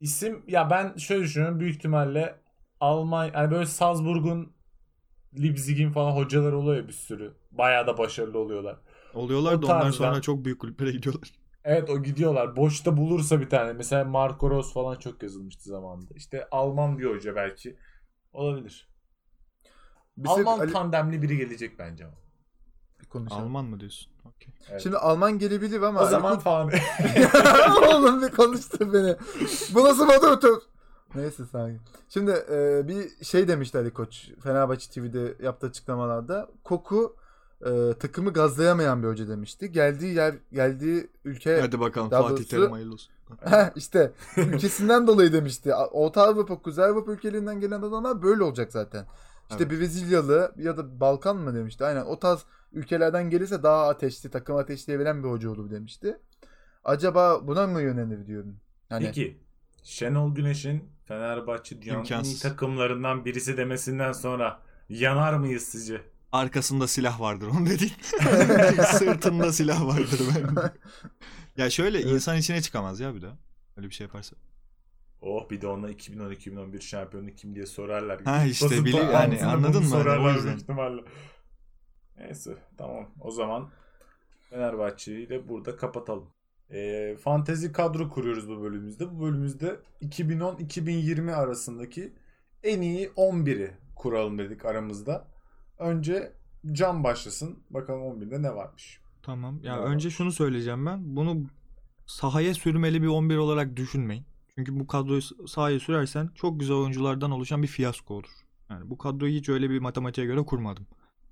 [0.00, 2.34] İsim ya ben şöyle düşünüyorum büyük ihtimalle
[2.80, 4.52] Almanya yani böyle Salzburg'un
[5.42, 7.34] Leipzig'in falan hocaları oluyor ya bir sürü.
[7.50, 8.76] Bayağı da başarılı oluyorlar.
[9.14, 11.32] Oluyorlar O da tarzdan- sonra çok büyük kulüplere gidiyorlar.
[11.64, 12.56] Evet o gidiyorlar.
[12.56, 13.72] Boşta bulursa bir tane.
[13.72, 16.14] Mesela Marco Rose falan çok yazılmıştı zamanında.
[16.14, 17.76] İşte Alman bir hoca belki.
[18.36, 18.88] Olabilir.
[20.16, 22.14] Bir Alman Ali- tandemli biri gelecek bence ama.
[23.00, 23.42] bir konuşalım.
[23.42, 24.12] Alman mı diyorsun?
[24.24, 24.54] Okey.
[24.70, 24.80] Evet.
[24.82, 26.70] Şimdi Alman gelebilir ama o zaman falan.
[27.88, 29.16] Oğlum bir konuştur beni.
[29.74, 30.60] Bu nasıl moderatör?
[31.14, 31.80] Neyse sakin.
[32.08, 34.30] Şimdi e, bir şey demişti Ali Koç.
[34.42, 36.48] Fenerbahçe TV'de yaptığı açıklamalarda.
[36.64, 37.16] Koku
[37.66, 39.72] e, takımı gazlayamayan bir hoca demişti.
[39.72, 43.12] Geldiği yer, geldiği ülke Hadi bakalım Daha Fatih doğrusu- Terim hayırlı olsun.
[43.76, 45.74] İşte ülkesinden dolayı demişti.
[45.74, 49.06] Orta Avrupa, Kuzey Avrupa ülkelerinden gelen adamlar böyle olacak zaten.
[49.50, 49.70] İşte Evet.
[49.72, 51.84] bir Brezilyalı ya da Balkan mı demişti.
[51.84, 56.18] Aynen o tarz ülkelerden gelirse daha ateşli, takım ateşleyebilen bir hoca olur demişti.
[56.84, 58.56] Acaba buna mı yönelir diyorum.
[58.90, 59.40] Yani Peki
[59.82, 66.00] Şenol Güneş'in Fenerbahçe dünyanın takımlarından birisi demesinden sonra Yanar mıyız sizce?
[66.32, 67.92] Arkasında silah vardır onu dediğin.
[68.98, 70.56] Sırtında silah vardır ben.
[71.56, 72.12] Ya şöyle Evet.
[72.12, 73.38] insan içine çıkamaz ya bir daha.
[73.76, 74.36] Öyle bir şey yaparsa.
[75.20, 78.22] Oh bir de ona 2010-2011 şampiyonu kim diye sorarlar.
[78.24, 79.86] Ha işte Basın bili- yani anladın mı?
[79.86, 80.46] O Sorarlar yüzden.
[80.48, 81.02] büyük ihtimalle.
[82.18, 83.08] Neyse tamam.
[83.20, 83.70] O zaman
[84.50, 86.28] Fenerbahçe'yi de burada kapatalım.
[86.70, 89.10] Ee, fantezi kadro kuruyoruz bu bölümümüzde.
[89.10, 92.12] Bu bölümümüzde 2010-2020 arasındaki
[92.62, 95.28] en iyi 11'i kuralım dedik aramızda.
[95.78, 96.32] Önce
[96.72, 97.58] Can başlasın.
[97.70, 99.00] Bakalım 11'de ne varmış.
[99.22, 99.60] Tamam.
[99.62, 99.84] Ya Bravo.
[99.84, 101.16] önce şunu söyleyeceğim ben.
[101.16, 101.42] Bunu
[102.06, 104.24] sahaya sürmeli bir 11 olarak düşünmeyin.
[104.54, 108.30] Çünkü bu kadroyu sahaya sürersen çok güzel oyunculardan oluşan bir fiyasko olur.
[108.70, 110.86] Yani bu kadroyu hiç öyle bir matematiğe göre kurmadım.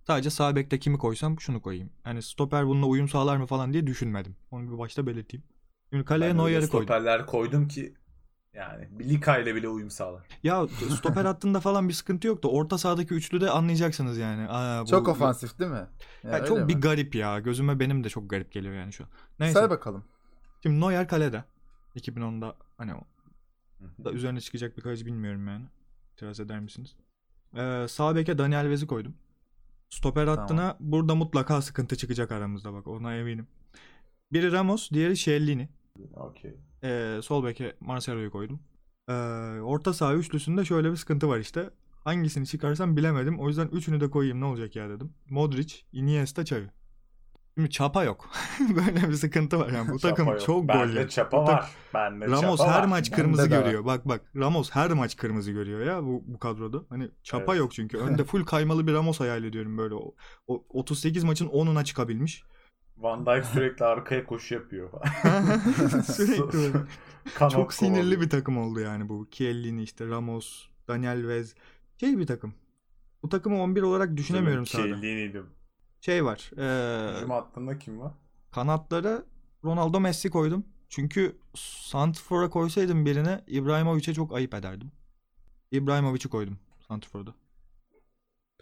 [0.06, 1.90] Sadece sağ bekte kimi koysam şunu koyayım.
[2.06, 4.36] Yani stoper bununla uyum sağlar mı falan diye düşünmedim.
[4.50, 5.44] Onu bir başta belirteyim.
[5.90, 6.68] Şimdi kaleye Neuer'i koydum.
[6.86, 7.94] stoperler koydum ki
[8.54, 10.22] yani Bilika ile bile uyum sağlar.
[10.42, 14.46] Ya stoper hattında falan bir sıkıntı yok da orta sahadaki üçlüde anlayacaksınız yani.
[14.48, 15.86] Aa, bu- Çok ofansif değil mi?
[16.24, 16.68] Ya Ya çok mi?
[16.68, 17.40] bir garip ya.
[17.40, 19.10] Gözüme benim de çok garip geliyor yani şu an.
[19.40, 19.54] Neyse.
[19.58, 20.04] Say bakalım.
[20.62, 21.44] Şimdi Neuer kalede.
[21.96, 23.00] 2010'da hani o
[24.04, 25.64] da üzerine çıkacak bir kaleci bilmiyorum yani.
[26.12, 26.96] İtiraz eder misiniz?
[27.56, 29.14] Ee, sağ beke Daniel Vez'i koydum.
[29.90, 30.38] Stoper Tamam.
[30.40, 33.46] hattına burada mutlaka sıkıntı çıkacak aramızda bak ona eminim.
[34.32, 35.68] Biri Ramos, diğeri Şellini.
[36.14, 36.54] Okey.
[36.84, 38.60] Ee, sol beke Marcelo'yu koydum.
[39.08, 39.12] Ee,
[39.62, 41.70] orta saha üçlüsünde şöyle bir sıkıntı var işte.
[42.04, 43.40] Hangisini çıkarsam bilemedim.
[43.40, 45.12] O yüzden üçünü de koyayım ne olacak ya dedim.
[45.30, 46.70] Modric, Iniesta, Xavi.
[47.54, 48.30] Şimdi çapa yok.
[48.76, 49.90] Böyle bir sıkıntı var yani.
[49.92, 50.40] Bu takım yok.
[50.40, 51.08] çok Bende gollü.
[51.08, 51.70] çapa Bu tak- var.
[51.94, 52.84] Bende Ramos çapa her var.
[52.86, 53.62] maç Bende kırmızı de var.
[53.64, 53.84] görüyor.
[53.84, 56.82] Bak bak Ramos her maç kırmızı görüyor ya bu, bu kadroda.
[56.88, 57.60] Hani çapa Evet.
[57.60, 57.98] yok çünkü.
[57.98, 59.94] Önde full kaymalı bir Ramos hayal ediyorum böyle.
[59.94, 60.14] O,
[60.46, 62.44] o 38 maçın 10'una çıkabilmiş.
[62.96, 64.90] Van Dijk sürekli arkaya koşu yapıyor.
[66.04, 66.72] Sürekli
[67.50, 68.20] Çok sinirli kovalıyor.
[68.20, 69.28] bir takım oldu yani bu.
[69.30, 71.54] Chiellini işte Ramos, Daniel Vez.
[72.00, 72.54] Şey bir takım.
[73.22, 74.86] Bu takımı 11 olarak düşünemiyorum sahada.
[74.88, 75.46] Chiellini'ydim.
[76.00, 76.50] Şey var.
[76.56, 78.12] eee, Hücum hattında kim var?
[78.52, 79.22] kanatlara
[79.64, 80.64] Ronaldo Messi koydum.
[80.88, 84.92] Çünkü Santrfor'a koysaydım birine İbrahimovic'e çok ayıp ederdim.
[85.70, 87.34] İbrahimovic'i koydum Santrfor'da.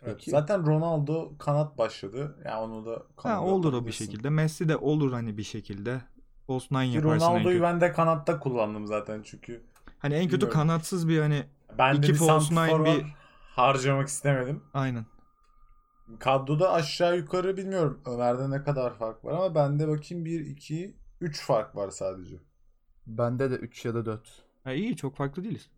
[0.05, 0.31] Evet, Peki.
[0.31, 2.37] Zaten Ronaldo kanat başladı.
[2.45, 4.31] Yani onu da Ha, olur o bir şekilde.
[4.31, 6.01] Messi de olur hani bir şekilde.
[6.49, 9.63] Ki yaparsın Ronaldo'yu ben de kanatta kullandım zaten çünkü.
[9.99, 10.53] Hani en kötü Bilmiyorum.
[10.61, 11.45] kanatsız bir hani
[11.79, 13.07] Ben de İki bir false nine, bir-
[13.57, 14.63] harcamak istemedim.
[14.75, 15.07] aynen.
[16.19, 21.43] Kadroda aşağı yukarı bilmiyorum Ömer'de ne kadar fark var ama bende bakayım 1, 2, 3
[21.43, 22.37] fark var sadece.
[23.07, 24.45] Bende de 3 ya da 4.
[24.65, 25.71] Ha, iyi çok farklı değiliz.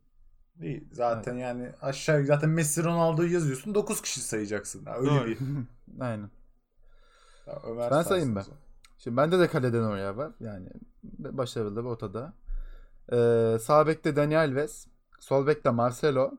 [0.60, 4.86] İyi zaten yani aşağı zaten Messi Ronaldo'yu yazıyorsun 9 kişi sayacaksın.
[4.86, 5.26] Ya öyle Doğru.
[5.26, 5.38] bir.
[6.00, 6.30] Aynen.
[7.46, 8.44] Ya Ömer Ben sayayım o ben.
[8.98, 10.32] Şimdi bende de kaleden oraya var.
[10.40, 10.68] Yani
[11.18, 12.32] başarılı bir ortada.
[13.12, 14.86] Ee, sağ bekte Daniel Vez.
[15.20, 16.30] Sol bekte Marcelo.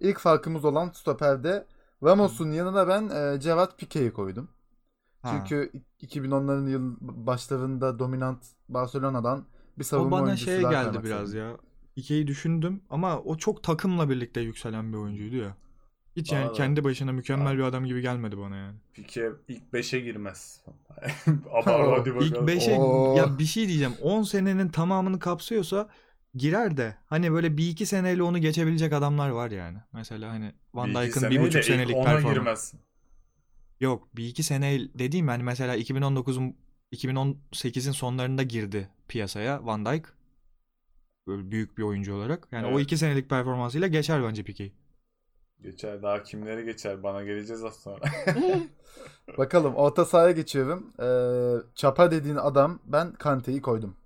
[0.00, 1.66] İlk farkımız olan stoperde
[2.04, 4.48] Ramos'un yanına ben e, Cevat Pique'yi koydum.
[5.22, 5.30] Ha.
[5.30, 9.44] Çünkü 2010'ların yıl başlarında dominant Barcelona'dan
[9.78, 11.56] bir o savunma bana oyuncusu şey daha geldi biraz ya.
[11.98, 15.56] Ike'yi düşündüm ama o çok takımla birlikte yükselen bir oyuncuydu ya.
[16.16, 18.76] Hiç yani kendi başına mükemmel bir adam gibi gelmedi bana yani.
[18.94, 20.60] Pique ilk 5'e girmez.
[21.52, 22.22] Ama hadi bakalım.
[22.22, 23.16] İlk 5'e Oo.
[23.16, 23.94] ya bir şey diyeceğim.
[24.02, 25.88] 10 senenin tamamını kapsıyorsa
[26.34, 29.78] girer de hani böyle bir iki seneyle onu geçebilecek adamlar var yani.
[29.92, 32.34] Mesela hani Van Bir iki Dijk'ın bir buçuk senelik ona performansı.
[32.34, 32.74] girmez.
[33.80, 36.56] Yok bir iki sene dediğim hani mesela 2019'un
[36.92, 40.17] 2018'in sonlarında girdi piyasaya Van Dijk.
[41.28, 42.48] Böyle büyük bir oyuncu olarak.
[42.52, 42.80] Yani o Evet.
[42.80, 44.72] iki senelik performansıyla geçer bence Pique'yi.
[45.62, 48.00] Geçer daha kimleri geçer bana geleceğiz az sonra.
[49.38, 50.92] Bakalım orta sahaya geçiyorum.
[51.00, 53.96] Ee, Çapa dediğin adam ben Kante'yi koydum.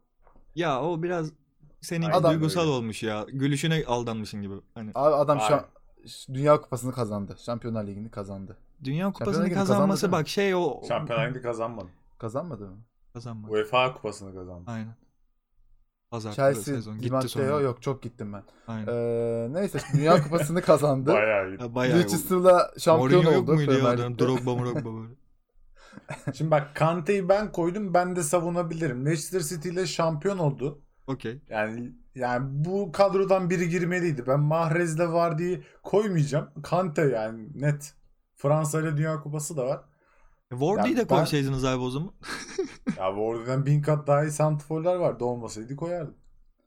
[0.54, 1.32] Ya o biraz
[1.80, 2.70] senin Aynen duygusal öyle.
[2.70, 3.26] olmuş ya.
[3.32, 4.54] Gülüşüne aldanmışsın gibi.
[4.74, 5.58] Hani Abi adam şu Aynen.
[5.58, 5.64] an
[6.34, 7.36] Dünya Kupası'nı kazandı.
[7.38, 8.56] Şampiyonlar Ligi'ni kazandı.
[8.84, 11.88] Dünya Kupası'nı Ligi'ni kazanması kazandı bak şey o Şampiyonlar Ligi kazanmadı.
[12.18, 12.76] Kazanmadı mı?
[13.14, 13.52] kazanmadı.
[13.52, 14.70] UEFA kupasını kazandı.
[14.70, 14.94] Aynen.
[16.12, 17.60] Pazar Chelsea, sezon gitti Matteo sonra.
[17.60, 18.42] yok çok gittim ben.
[18.66, 18.86] Aynen.
[18.86, 21.12] Ee, neyse Dünya Kupası'nı kazandı.
[21.14, 21.60] Bayağı iyi.
[21.60, 23.54] Ya bayağı Leicester'la şampiyon Mourinho yok oldu.
[23.54, 24.12] muydu ya Premier adam?
[24.12, 24.24] Lig'de.
[24.24, 25.14] Drogba Drogba böyle.
[26.34, 29.06] Şimdi bak Kante'yi ben koydum ben de savunabilirim.
[29.06, 30.82] Leicester City ile şampiyon oldu.
[31.06, 31.42] Okey.
[31.48, 34.26] Yani yani bu kadrodan biri girmeliydi.
[34.26, 36.48] Ben Mahrez'le var diye koymayacağım.
[36.62, 37.94] Kante yani net.
[38.36, 39.80] Fransa ile Dünya Kupası da var.
[40.58, 42.10] Wardy'yi Ya de ben- koysaydınız abi o zaman.
[42.98, 45.24] Ya Wardy'den bin kat daha iyi santrforlar vardı.
[45.24, 46.14] Olmasaydı koyardım.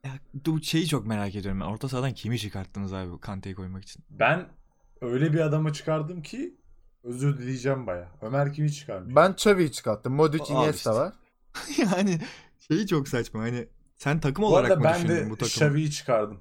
[0.06, 0.12] Ya,
[0.46, 1.62] bu şeyi çok merak ediyorum.
[1.62, 1.66] ben.
[1.66, 4.04] Orta sahadan kimi çıkarttınız abi Kante'yi koymak için?
[4.10, 4.48] Ben
[5.02, 6.56] öyle bir adamı çıkardım ki
[7.04, 8.12] özür dileyeceğim baya.
[8.22, 9.16] Ömer kimi çıkarmış?
[9.16, 10.14] Ben Xavi'yi çıkarttım.
[10.14, 10.90] Modric, Iniesta işte.
[10.92, 11.14] var.
[11.98, 12.22] yani
[12.68, 13.42] şeyi çok saçma.
[13.42, 15.48] Hani sen takım bu olarak mı ben düşündün de bu takımı?
[15.68, 16.38] Xavi'yi çıkardım.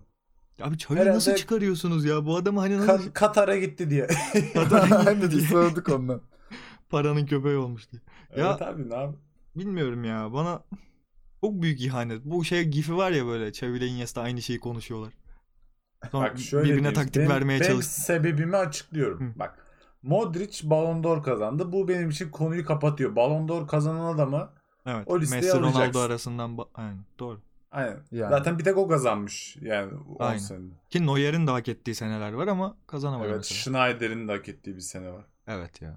[0.63, 2.27] Abi Herhalde- nasıl çıkarıyorsunuz ya?
[2.27, 4.07] Bu adamı hani nasıl Ka- Katar'a gitti diye.
[5.07, 6.21] Aynen biz sorduk ondan.
[6.95, 8.03] Paranın köpeği olmuş diye.
[8.37, 9.17] Ya- evet abi ne abi?
[9.57, 10.63] Bilmiyorum ya bana
[11.41, 12.25] çok büyük ihanet.
[12.25, 15.13] Bu şey gifi var ya böyle Xavi ile Iniesta aynı şeyi konuşuyorlar.
[16.11, 16.95] Sonra Bak şöyle birbirine diyeyim.
[16.95, 17.87] taktik Benim- vermeye benim çalış.
[17.87, 19.21] sebebimi açıklıyorum.
[19.35, 19.39] Hı.
[19.39, 19.59] Bak
[20.03, 21.73] Modric Ballon d'Or kazandı.
[21.73, 23.17] Bu benim için konuyu kapatıyor.
[23.17, 24.51] Ballon d'Or kazanan adamı
[24.87, 25.05] Evet.
[25.07, 26.01] o listeye Messi Ronaldo alacaksın.
[26.01, 27.41] arasından ba- aynen doğru.
[27.71, 27.97] aynen.
[28.13, 28.31] Yani.
[28.31, 30.39] Zaten bir tek o kazanmış yani 10 Aynen.
[30.39, 30.75] senede.
[30.91, 33.59] Ki Neuer'in de hak ettiği seneler var ama kazanamadı Evet mesela.
[33.61, 35.25] Schneider'in de hak ettiği bir sene var.
[35.47, 35.97] Evet ya.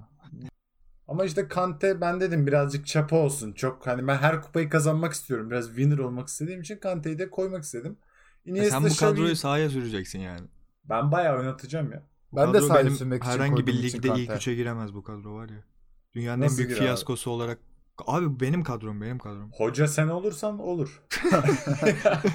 [1.08, 3.54] Ama işte Kante ben dedim birazcık çapa olsun.
[3.54, 5.50] Çok hani ben her kupayı kazanmak istiyorum.
[5.52, 7.98] Biraz winner olmak istediğim için Kante'yi de koymak istedim.
[8.46, 10.48] Iniesta, sen bu Xavi- kadroyu sahaya süreceksin yani.
[10.86, 12.04] ben bayağı oynatacağım ya.
[12.34, 15.64] Ben de benim sürmek için herhangi bir ligde ilk üçe giremez bu kadro var ya.
[16.14, 16.86] Dünyanın Nasıl en büyük girer abi?
[16.86, 17.60] fiyaskosu olarak.
[18.08, 19.52] Abi benim kadrom benim kadrom.
[19.52, 21.04] Hoca sen olursan olur.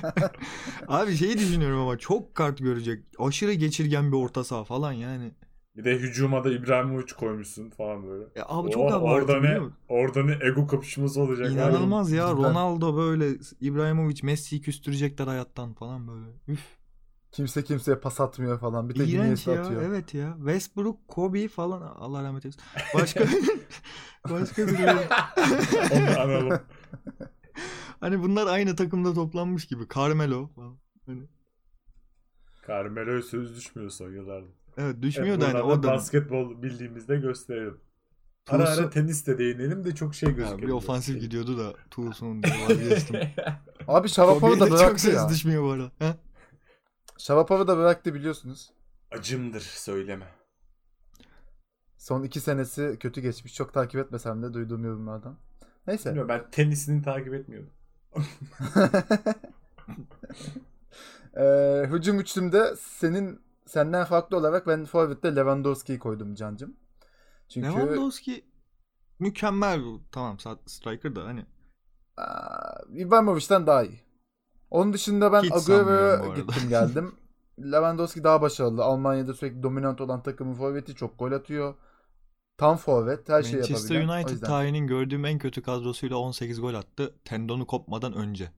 [0.89, 3.05] Abi şeyi düşünüyorum ama çok kart görecek.
[3.19, 5.31] Aşırı geçirgen bir orta saha falan yani.
[5.77, 8.25] Bir de hücuma da İbrahimovic koymuşsun falan böyle.
[8.37, 11.47] Ya abi çok Oh, abartı orada ne orada ne ego kapışması olacak.
[11.47, 11.55] abi.
[11.55, 12.29] İnanılmaz ya.
[12.29, 12.37] Cidden.
[12.43, 13.29] Ronaldo böyle
[13.61, 16.27] İbrahimovic Messi'yi küstürecekler hayattan falan böyle.
[16.49, 16.61] Üf.
[17.33, 18.89] Kimse kimseye pas atmıyor falan.
[18.89, 19.63] Bir tek İğrenç ya.
[19.63, 19.83] atıyor.
[19.83, 20.35] Evet ya.
[20.39, 22.63] Westbrook, Kobe falan Allah rahmet eylesin.
[22.95, 23.25] Başka
[24.31, 24.87] başka biri.
[25.93, 26.61] Onu analım.
[28.01, 29.83] hani bunlar aynı takımda toplanmış gibi.
[29.95, 30.79] Carmelo falan.
[31.07, 31.23] Hani,
[32.69, 34.47] Carmelo'ya söz düşmüyor son yıllarda.
[34.79, 37.81] Evet düşmüyor Evet, da hani buradan o da da basketbol bildiğimizde gösterelim.
[38.49, 40.63] Ara Tools'u- ara tenis de değinelim de çok şey gözüküyor.
[40.69, 41.75] bir ofansif gidiyordu da
[42.43, 43.17] diye vazgeçtim.
[43.89, 45.29] Abi Şavapov'u da de çok bıraktı ses ya.
[45.29, 45.91] düşmüyor bu arada.
[45.99, 46.17] Ha?
[47.19, 48.73] Şavapov'u da bıraktı biliyorsunuz.
[49.11, 50.27] Acımdır söyleme.
[51.99, 53.55] Son iki senesi kötü geçmiş.
[53.55, 55.39] Çok takip etmesem de duyduğum yorumlardan.
[55.87, 56.09] Neyse.
[56.09, 57.73] Bilmiyorum ben tenisini takip etmiyordum.
[61.37, 63.41] Ee, hücum üçlümde senin
[63.73, 66.77] senden farklı olarak ben forvette Lewandowski'yi koydum cancım.
[67.49, 68.45] Çünkü Lewandowski
[69.19, 70.03] mükemmel bu.
[70.13, 71.47] Tamam striker da hani
[72.89, 74.01] Ibrahimovic'den daha iyi.
[74.71, 77.15] Onun dışında ben Agüero'ya gittim geldim.
[77.59, 78.85] Lewandowski daha başarılı.
[78.85, 81.75] Almanya'da sürekli dominant olan takımın forveti çok gol atıyor.
[82.59, 84.15] Tam forvet her şeyi Manchester yapabilen.
[84.15, 84.47] O United yüzden.
[84.47, 87.15] tarihinin gördüğüm en kötü kadrosuyla 18 gol attı.
[87.25, 88.53] Tendonu kopmadan önce.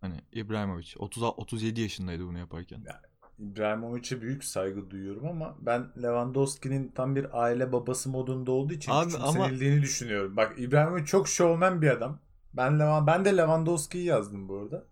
[0.00, 2.84] Hani İbrahimovic 30 37 yaşındaydı bunu yaparken.
[3.38, 9.10] İbrahimovic'e büyük saygı duyuyorum ama ben Lewandowski'nin tam bir aile babası modunda olduğu için Abi
[9.10, 10.36] küçümsenildiğini düşünüyorum.
[10.36, 12.18] Bak İbrahimovic çok şovmen bir adam.
[12.52, 14.84] Ben Levan ben de Lewandowski'yi yazdım bu arada.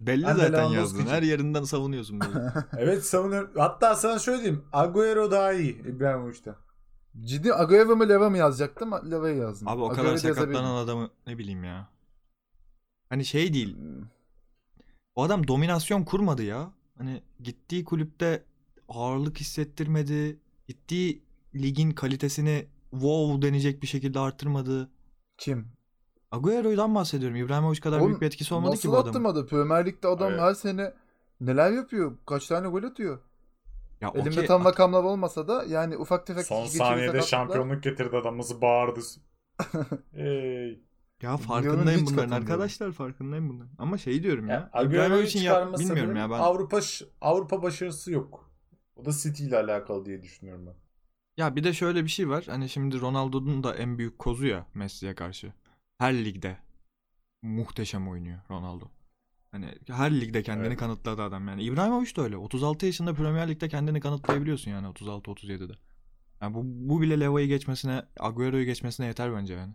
[0.00, 1.06] Belli Ben zaten yazdın.
[1.06, 2.52] Her yerinden savunuyorsun böyle.
[2.78, 3.50] Evet savunuyorum.
[3.56, 4.64] Hatta sana şöyle diyeyim.
[4.72, 6.54] Agüero daha iyi İbrahimovic'ten.
[7.20, 8.92] Ciddi Agüero mu Leva mı yazacaktım?
[9.10, 9.68] Leva'yı yazdım.
[9.68, 10.34] Abi o kadar da yazabilirim.
[10.34, 11.88] sakatlanan adamı ne bileyim ya.
[13.08, 13.76] Hani şey değil.
[13.76, 14.06] Hmm.
[15.14, 16.70] O adam dominasyon kurmadı ya.
[16.98, 18.44] Hani gittiği kulüpte
[18.88, 20.38] ağırlık hissettirmedi.
[20.68, 21.22] Gittiği
[21.54, 24.90] ligin kalitesini wow denecek bir şekilde artırmadı.
[25.38, 25.68] Kim?
[26.32, 27.36] Agüero'dan bahsediyorum.
[27.36, 29.08] İbrahimovic kadar Oğlum, büyük bir etkisi olmadı Nasıl ki bu adamın.
[29.08, 29.46] attırmadı?
[29.46, 30.40] Premier Lig'de adam Evet.
[30.40, 30.94] her sene
[31.40, 32.16] neler yapıyor?
[32.26, 33.18] Kaç tane gol atıyor?
[34.00, 38.60] Ya Elimde okey, tam rakamlar olmasa da yani ufak tefek Son saniyede şampiyonluk getirdi adamımızı
[38.60, 39.00] bağırdı.
[40.14, 40.80] Ey.
[41.22, 43.72] Ya farkındayım bunların arkadaşlar farkındayım bunların.
[43.78, 44.54] Ama şey diyorum ya.
[44.54, 46.38] Ya, Agüero'yu İbrahimovic'in ya çıkarma bilmiyorum ya ben.
[46.38, 46.80] Avrupa
[47.20, 48.50] Avrupa başarısı yok.
[48.96, 50.74] O da City ile alakalı diye düşünüyorum ben.
[51.36, 52.44] Ya bir de şöyle bir şey var.
[52.46, 55.52] Hani şimdi Ronaldo'nun da en büyük kozu ya Messi'ye karşı.
[55.98, 56.56] Her ligde
[57.42, 58.84] muhteşem oynuyor Ronaldo.
[59.52, 60.78] Hani her ligde kendini Evet.
[60.78, 61.62] kanıtladı adam yani.
[61.62, 62.36] İbrahimovic de öyle.
[62.36, 65.72] 36 yaşında Premier Lig'de kendini kanıtlayabiliyorsun yani 36-37'de.
[66.40, 69.74] Yani bu, bu bile Levo'yu geçmesine, Agüero'yu geçmesine yeter bence yani.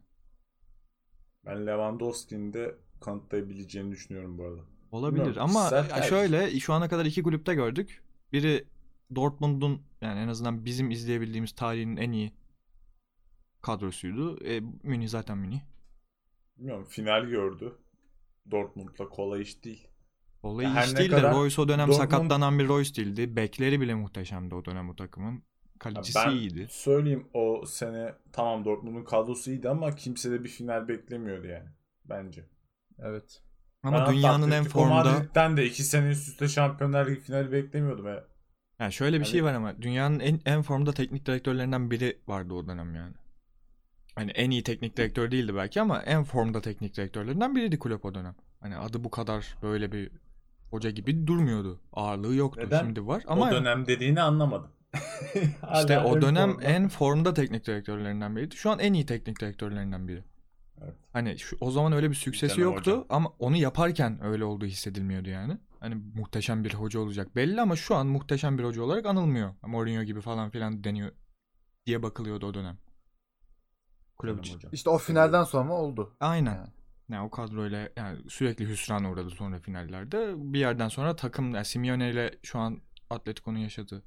[1.50, 4.62] Ben Lewandowski'nin de kanıtlayabileceğini düşünüyorum bu arada.
[4.92, 6.10] Olabilir Bilmiyorum, ama tercih.
[6.10, 8.04] şöyle şu ana kadar iki kulüpte gördük.
[8.34, 8.66] Biri
[9.16, 12.32] Dortmund'un yani en azından bizim izleyebildiğimiz tarihin en iyi
[13.62, 14.46] kadrosuydu.
[14.46, 15.60] E, Münih zaten Münih.
[16.58, 17.78] Bilmiyorum final gördü.
[18.52, 19.88] Dortmund'la kolay iş değil.
[20.44, 23.36] Olayı Ya ne değil de Royce o dönem Dortmund- sakatlanan bir Royce değildi.
[23.36, 25.44] Bekleri bile muhteşemdi o dönem o takımın.
[25.80, 26.68] Kalecisi ben iyiydi.
[26.70, 31.70] söyleyeyim o sene tamam Dortmund'un kadrosu iyiydi ama kimse de bir final beklemiyordu yani.
[32.06, 32.46] Bence.
[33.00, 33.42] Evet.
[33.84, 38.08] Ama Ben dünyanın en formda Madrid'den de iki sene üst üste Şampiyonlar Ligi finali beklemiyordum.
[38.08, 38.24] Ya.
[38.80, 42.54] yani şöyle bir Hani- şey var ama dünyanın en en formda teknik direktörlerinden biri vardı
[42.54, 43.14] o dönem yani.
[44.16, 48.14] Hani en iyi teknik direktör değildi belki ama en formda teknik direktörlerinden biriydi kulüp o
[48.16, 48.36] dönem.
[48.60, 50.12] Hani adı bu kadar böyle bir
[50.70, 51.80] hoca gibi durmuyordu.
[51.94, 52.62] Ağırlığı yoktu.
[52.66, 52.84] Neden?
[52.84, 54.72] Şimdi var ama o dönem dediğini anlamadım.
[55.74, 56.66] işte o ön dönem formda.
[56.66, 58.56] en formda teknik direktörlerinden biriydi.
[58.56, 60.24] Şu an en iyi teknik direktörlerinden biri.
[60.82, 60.96] Evet.
[61.14, 63.06] Hani şu, o zaman öyle bir süksesi Canım yoktu hocam.
[63.10, 65.58] ama onu yaparken öyle olduğu hissedilmiyordu yani.
[65.80, 69.54] Hani muhteşem bir hoca olacak belli ama şu an muhteşem bir hoca olarak anılmıyor.
[69.62, 71.12] Mourinho gibi falan filan deniyor
[71.86, 72.78] diye bakılıyordu o dönem.
[74.18, 74.60] Kulüp için.
[74.72, 76.16] İşte o finalden sonra oldu.
[76.20, 76.56] Aynen.
[76.56, 76.70] Yani.
[77.10, 80.34] Yani o kadroyla yani sürekli hüsrana uğradı sonra finallerde.
[80.36, 84.04] Bir yerden sonra takım yani Simeone ile şu an Atletico'nun yaşadığı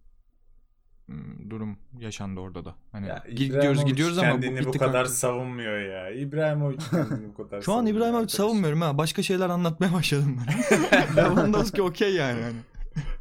[1.50, 2.74] durum yaşandı orada da.
[2.92, 5.12] Hani Ya, gidiyoruz gidiyoruz ama bu kendini bu bitti kadar kalktı.
[5.18, 6.10] savunmuyor ya.
[6.10, 8.98] İbrahimovic kendini bu kadar Şu an İbrahimovic savunmuyorum ha.
[8.98, 11.16] Başka şeyler anlatmaya başladım ben.
[11.16, 12.42] Lewandowski okey yani.
[12.42, 12.56] Hani.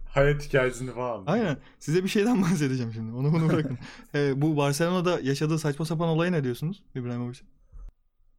[0.09, 1.23] Hayat hikayesini falan.
[1.27, 1.57] Aynen.
[1.79, 3.13] Size bir şeyden bahsedeceğim şimdi.
[3.15, 3.77] Onu bunu bırakın.
[4.15, 7.47] Ee, bu Barcelona'da yaşadığı saçma sapan olaya ne diyorsunuz İbrahimovic'in?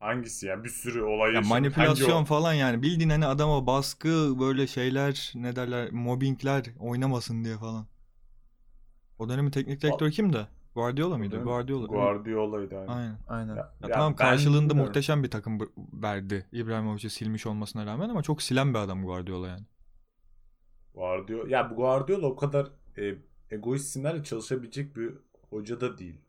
[0.00, 0.64] Hangisi ya?
[0.64, 1.48] Bir sürü olay Ya yaşadı.
[1.48, 2.82] manipülasyon Hangi falan yani.
[2.82, 7.86] Bildiğin hani adama baskı böyle şeyler ne derler mobbingler oynamasın diye falan.
[9.22, 10.46] O dönemin teknik direktörü kimdi?
[10.74, 11.32] Guardiola mıydı?
[11.32, 11.42] Değil?
[11.42, 11.86] Guardiola.
[11.86, 12.88] Guardiola'ydı aynen.
[12.92, 13.18] Aynen.
[13.28, 13.56] Aynen.
[13.56, 14.86] Ya- Ya tamam karşılığında bilmiyorum.
[14.88, 15.58] muhteşem bir takım
[15.92, 16.46] verdi.
[16.52, 19.66] İbrahimovic'i silmiş olmasına rağmen ama çok silen bir adam Guardiola yani.
[20.94, 21.48] Guardiola.
[21.48, 22.66] Ya bu Guardiola o kadar
[22.98, 23.14] e,
[23.50, 25.14] egoist çalışabilecek bir
[25.50, 26.20] hoca da değil.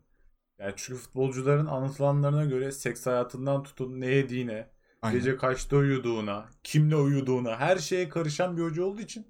[0.58, 4.70] Yani çünkü futbolcuların anlatılanlarına göre seks hayatından tutun ne yediğine,
[5.02, 5.18] Aynen.
[5.18, 9.26] gece kaçta uyuduğuna, kimle uyuduğuna her şeye karışan bir hoca olduğu için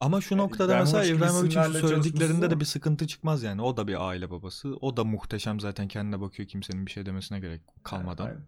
[0.00, 3.62] Ama şu noktada İbrahimovic mesela İbrahimovic'in söylediklerinde de bir sıkıntı çıkmaz yani.
[3.62, 4.76] O da bir aile babası.
[4.80, 8.26] O da muhteşem zaten kendine bakıyor kimsenin bir şey demesine gerek kalmadan.
[8.26, 8.46] Aynen.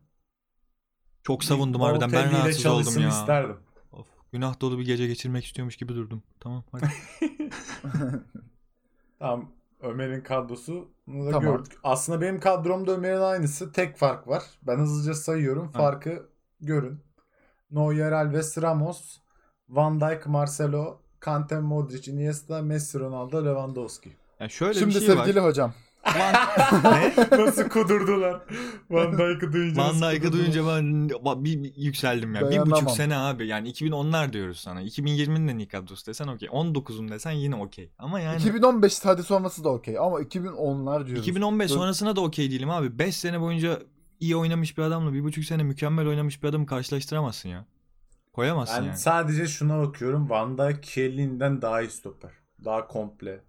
[1.22, 2.12] Çok savundum Bir harbiden.
[2.12, 3.08] Ben rahatsız oldum ya.
[3.08, 3.56] isterdim.
[3.92, 6.22] Of, günah dolu bir gece geçirmek istiyormuş gibi durdum.
[6.40, 6.84] Tamam hadi.
[9.18, 9.52] Tamam.
[9.80, 10.86] Ömer'in kadrosunu
[11.26, 11.42] da Tamam.
[11.42, 11.72] gördük.
[11.84, 13.72] Aslında benim kadromda Ömer'in aynısı.
[13.72, 14.42] Tek fark var.
[14.62, 15.70] Ben hızlıca sayıyorum.
[15.72, 16.28] Farkı
[16.60, 17.00] görün.
[17.70, 19.18] Neuer, Alves, Ramos,
[19.68, 24.10] Van Dijk, Marcelo, Kante, Modric, Iniesta, Messi, Ronaldo, Lewandowski.
[24.40, 25.48] Ya şöyle Şimdi bir şey sevgili var.
[25.48, 25.72] hocam.
[26.84, 27.14] ne?
[27.38, 28.40] Nasıl kudurdular?
[28.90, 31.08] Van Dijk'ı duyunca Van Dijk'ı duyunca ben
[31.44, 32.50] bir, bir yükseldim ya.
[32.50, 33.46] Bir buçuk sene abi.
[33.46, 34.82] Yani 2010'lar diyoruz sana.
[34.82, 36.48] 2020'nin de kadrosu desen okey.
[36.48, 37.90] 19'un desen yine okey.
[37.98, 41.22] Ama yani 2015 hadi sonrası da okey ama 2010'lar diyoruz.
[41.22, 41.74] 2015 Dur.
[41.74, 42.98] sonrasına da okey değilim abi.
[42.98, 43.78] 5 sene boyunca
[44.20, 47.64] iyi oynamış bir adamla bir buçuk sene mükemmel oynamış bir adamı karşılaştıramazsın ya.
[48.32, 48.98] Koyamazsın Ben yani.
[48.98, 50.30] sadece şuna bakıyorum.
[50.30, 52.30] Van Dijk Kelly'nden daha iyi stoper.
[52.64, 53.40] Daha komple.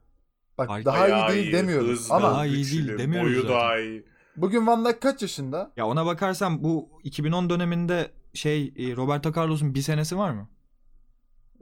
[0.58, 3.56] Bak Ay- daha iyi değil demiyoruz hızlı, ama Daha iyi değil demiyoruz Boyu zaten.
[3.58, 4.06] daha iyi.
[4.36, 5.72] bugün Van Dijk kaç yaşında?
[5.78, 10.50] Ya ona bakarsan bu 2010 döneminde şey e, Roberto Carlos'un bir senesi var mı?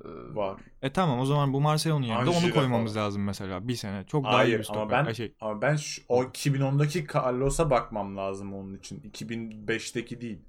[0.06, 0.58] Ee, Var.
[0.82, 3.06] E tamam o zaman bu Marcelo'nun yerinde onu koymamız falan.
[3.06, 3.68] lazım mesela.
[3.68, 4.04] Bir sene.
[4.08, 5.00] Çok daha iyi Hayır bir ama stoper.
[5.00, 9.00] ben Ay şey, ama ben şu, o 2010'daki Carlos'a bakmam lazım onun için.
[9.00, 10.42] 2005'teki değil.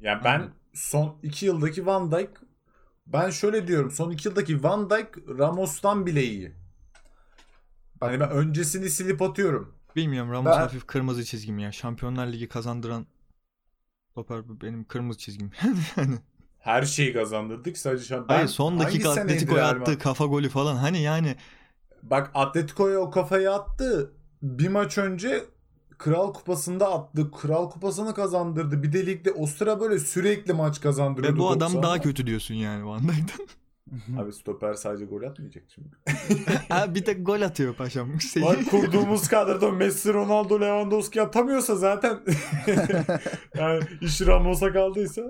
[0.00, 2.30] Yani ben son 2 yıldaki Van Dijk
[3.06, 3.90] ben şöyle diyorum.
[3.90, 6.54] Son 2 yıldaki Van Dijk Ramos'tan bile iyi.
[8.00, 9.74] Hani ben öncesini silip atıyorum.
[9.96, 11.72] bilmiyorum Ramos Ben- hafif kırmızı çizgim ya.
[11.72, 13.06] Şampiyonlar Ligi kazandıran
[14.10, 15.50] stoper benim kırmızı çizgim.
[15.96, 16.14] yani.
[16.58, 18.24] Her şeyi kazandırdık sadece şu an.
[18.28, 20.76] Hayır son dakika Atletico'ya attığı kafa golü falan.
[20.76, 21.36] Hani yani
[22.02, 24.14] Bak Atletico'ya o kafayı attı.
[24.42, 25.44] Bir maç önce
[26.04, 27.30] Kral Kupası'nda attı.
[27.30, 28.82] Kral Kupası'nı kazandırdı.
[28.82, 31.36] Bir de ligde o sıra böyle sürekli maç kazandırıyordu.
[31.36, 31.82] ve bu adam 90'da.
[31.82, 33.46] daha kötü diyorsun yani Van Dijk'ten.
[34.18, 35.88] Abi stoper sadece gol atmayacak şimdi.
[36.68, 38.08] ha, bir tek gol atıyor paşam.
[38.42, 42.20] Bak kurduğumuz kadroda Messi, Ronaldo, Lewandowski atamıyorsa zaten
[43.58, 45.22] yani iş Ramos'a kaldıysa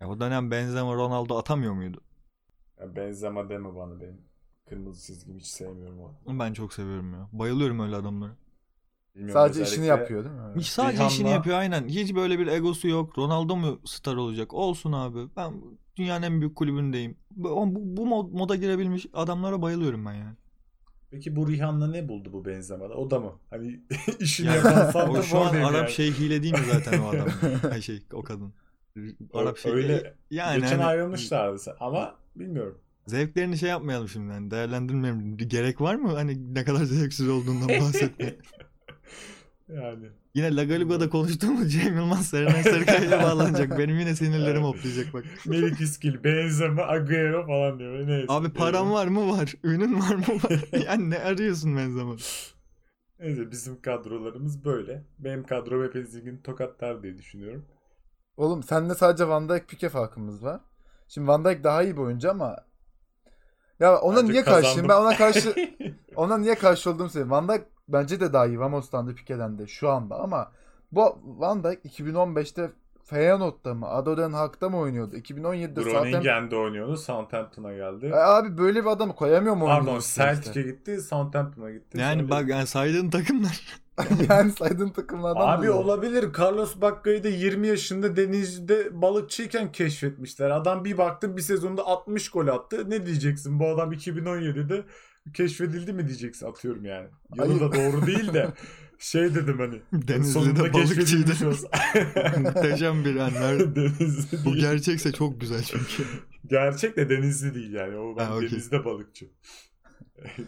[0.00, 2.00] Ya o dönem Benzema Ronaldo atamıyor muydu?
[2.80, 4.20] ya Benzema deme bana benim.
[4.68, 6.38] Kırmızı çizgimi hiç sevmiyorum onu.
[6.38, 7.28] Ben çok seviyorum ya.
[7.32, 8.32] Bayılıyorum öyle adamlara.
[9.14, 10.40] Bilmiyorum, Sadece işini özellikle- yapıyor değil mi?
[10.56, 11.88] Hiç sadece Rihanna- işini yapıyor aynen.
[11.88, 13.18] Hiç böyle bir egosu yok.
[13.18, 14.54] Ronaldo mu star olacak?
[14.54, 15.18] Olsun abi.
[15.36, 15.52] Ben
[15.96, 17.16] dünyanın en büyük kulübündeyim.
[17.30, 20.34] Bu, bu, bu mod- moda girebilmiş adamlara bayılıyorum ben yani.
[21.10, 22.94] Peki bu Rihanna ne buldu bu Benzema'da?
[22.94, 23.32] O da mı?
[23.50, 23.80] Hani
[24.20, 25.90] işini Yani yapan o santrafor şu an değil Arap yani.
[25.90, 27.28] şeyhiyle değil mi zaten o adam?
[27.72, 28.52] Ay şey o kadın.
[29.34, 29.72] Arap şey.
[29.72, 30.14] Öyle.
[30.30, 32.78] Yani Geçen hani ayrılmışlardı ama bilmiyorum.
[33.06, 34.32] Zevklerini şey yapmayalım şimdi.
[34.32, 35.36] Hani değerlendirmeyelim.
[35.36, 36.12] Gerek var mı?
[36.14, 38.38] Hani ne kadar zevksiz olduğundan bahsetmeye.
[39.74, 40.06] Yani.
[40.34, 43.78] Yine La Galuga'da konuştuğumuz Cem Yılmaz Serenay Sarıkaya'ya bağlanacak.
[43.78, 45.24] Benim yine sinirlerim hoplayacak bak.
[45.46, 48.06] Melik İskil, Benzema, Agüero falan diyor.
[48.06, 48.26] Neyse.
[48.28, 49.54] Abi param var mı var?
[49.64, 50.60] Ünün var mı var?
[50.86, 52.16] yani ne arıyorsun Benzema?
[53.20, 55.04] Neyse bizim kadrolarımız böyle.
[55.18, 57.64] Benim kadrom hepinizin tokatlar diye düşünüyorum.
[58.36, 60.60] Oğlum sende sadece Van Dijk Pique farkımız var.
[61.08, 62.56] Şimdi Van Dijk daha iyi bir oyuncu ama
[63.80, 64.88] ya ona Bence niye karşıyım?
[64.88, 65.06] Ben kazandım.
[65.08, 65.54] ona karşı
[66.16, 67.30] ona niye karşı olduğumu söyleyeyim.
[67.30, 70.52] Van Dijk bence de daha iyi Ramos'tan da Pique'den de şu anda ama
[70.92, 72.70] bu Van Dijk 2015'te
[73.04, 73.86] Feyenoord'da mı?
[73.88, 75.16] Ado Den Haag'da mı oynuyordu?
[75.16, 76.96] 2017'de zaten Groningen'de oynuyordu.
[76.96, 78.06] Southampton'a geldi.
[78.06, 81.00] E abi böyle bir adamı koyamıyor mu Pardon Celtic'e gitti.
[81.00, 81.98] Southampton'a gitti.
[82.00, 83.60] Yani Sonra- bak yani saydığın takımlar
[84.28, 85.72] yani saydığın takımlardan Abi dolayı.
[85.80, 86.28] olabilir.
[86.38, 90.50] Carlos Bacca'yı da 20 yaşında denizde balıkçıyken keşfetmişler.
[90.50, 92.90] Adam bir baktın bir sezonda 60 gol attı.
[92.90, 93.58] Ne diyeceksin?
[93.60, 94.84] Bu adam 2017'de
[95.34, 97.08] keşfedildi mi diyeceksin atıyorum yani.
[97.36, 98.52] Yılı da doğru değil de
[98.98, 99.80] şey dedim hani.
[100.08, 101.32] Denizli'de balıkçıydı.
[102.40, 103.76] Muhteşem bir anlar.
[103.76, 104.60] Denizli Bu değil.
[104.64, 106.04] gerçekse çok güzel çünkü.
[106.46, 107.96] Gerçek de denizli değil yani.
[107.96, 108.50] O ben Ha, okey.
[108.50, 109.26] denizde balıkçı.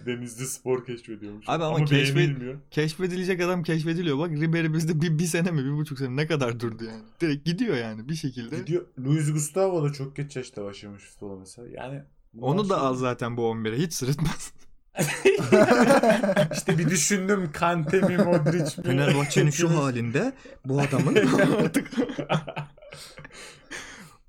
[0.07, 1.45] denizde spor keşfediyormuş.
[1.49, 2.59] Abi ama ama beğenilmiyor.
[2.71, 4.19] Keşfedilecek adam keşfediliyor.
[4.19, 7.03] Bak Ribery bizde bir, bir sene mi bir buçuk sene ne kadar durdu yani.
[7.21, 8.57] Direkt gidiyor yani bir şekilde.
[8.59, 8.87] Gidiyor.
[8.99, 11.69] Luis Gustavo da çok geç yaşta başlamış futbola mesela.
[11.69, 12.03] Yani
[12.35, 14.53] bundan Onu da al zaten bu 11'e hiç sırıtmaz.
[16.53, 18.85] işte bir düşündüm Kante mi Modric mi?
[18.85, 20.33] Fenerbahçe'nin şu halinde
[20.65, 21.17] bu adamın
[21.63, 21.91] artık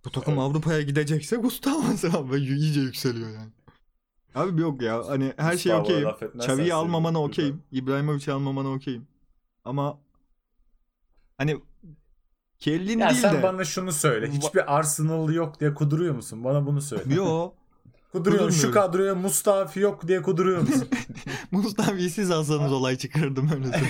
[0.05, 1.83] bu takım Avrupa'ya gidecekse Gustavo
[2.31, 3.51] ve iyice yükseliyor yani.
[4.35, 6.09] Abi yok ya hani her şey okeyim.
[6.35, 7.63] Xavi'yi almamana okeyim.
[7.71, 9.07] İbrahimovic'i almamana okeyim.
[9.65, 9.99] Ama
[11.37, 11.61] hani
[12.59, 13.43] Kellin Ya değil sen de.
[13.43, 14.31] bana şunu söyle.
[14.31, 16.43] Hiçbir Arsenal'lı yok diye kuduruyor musun?
[16.43, 17.13] Bana bunu söyle.
[17.13, 17.51] Yo.
[18.15, 20.87] Kuduruyor Şu kadroya Mustafi yok diye kuduruyor musun?
[21.51, 23.67] Mustafa'yı siz alsanız olay çıkardım öyle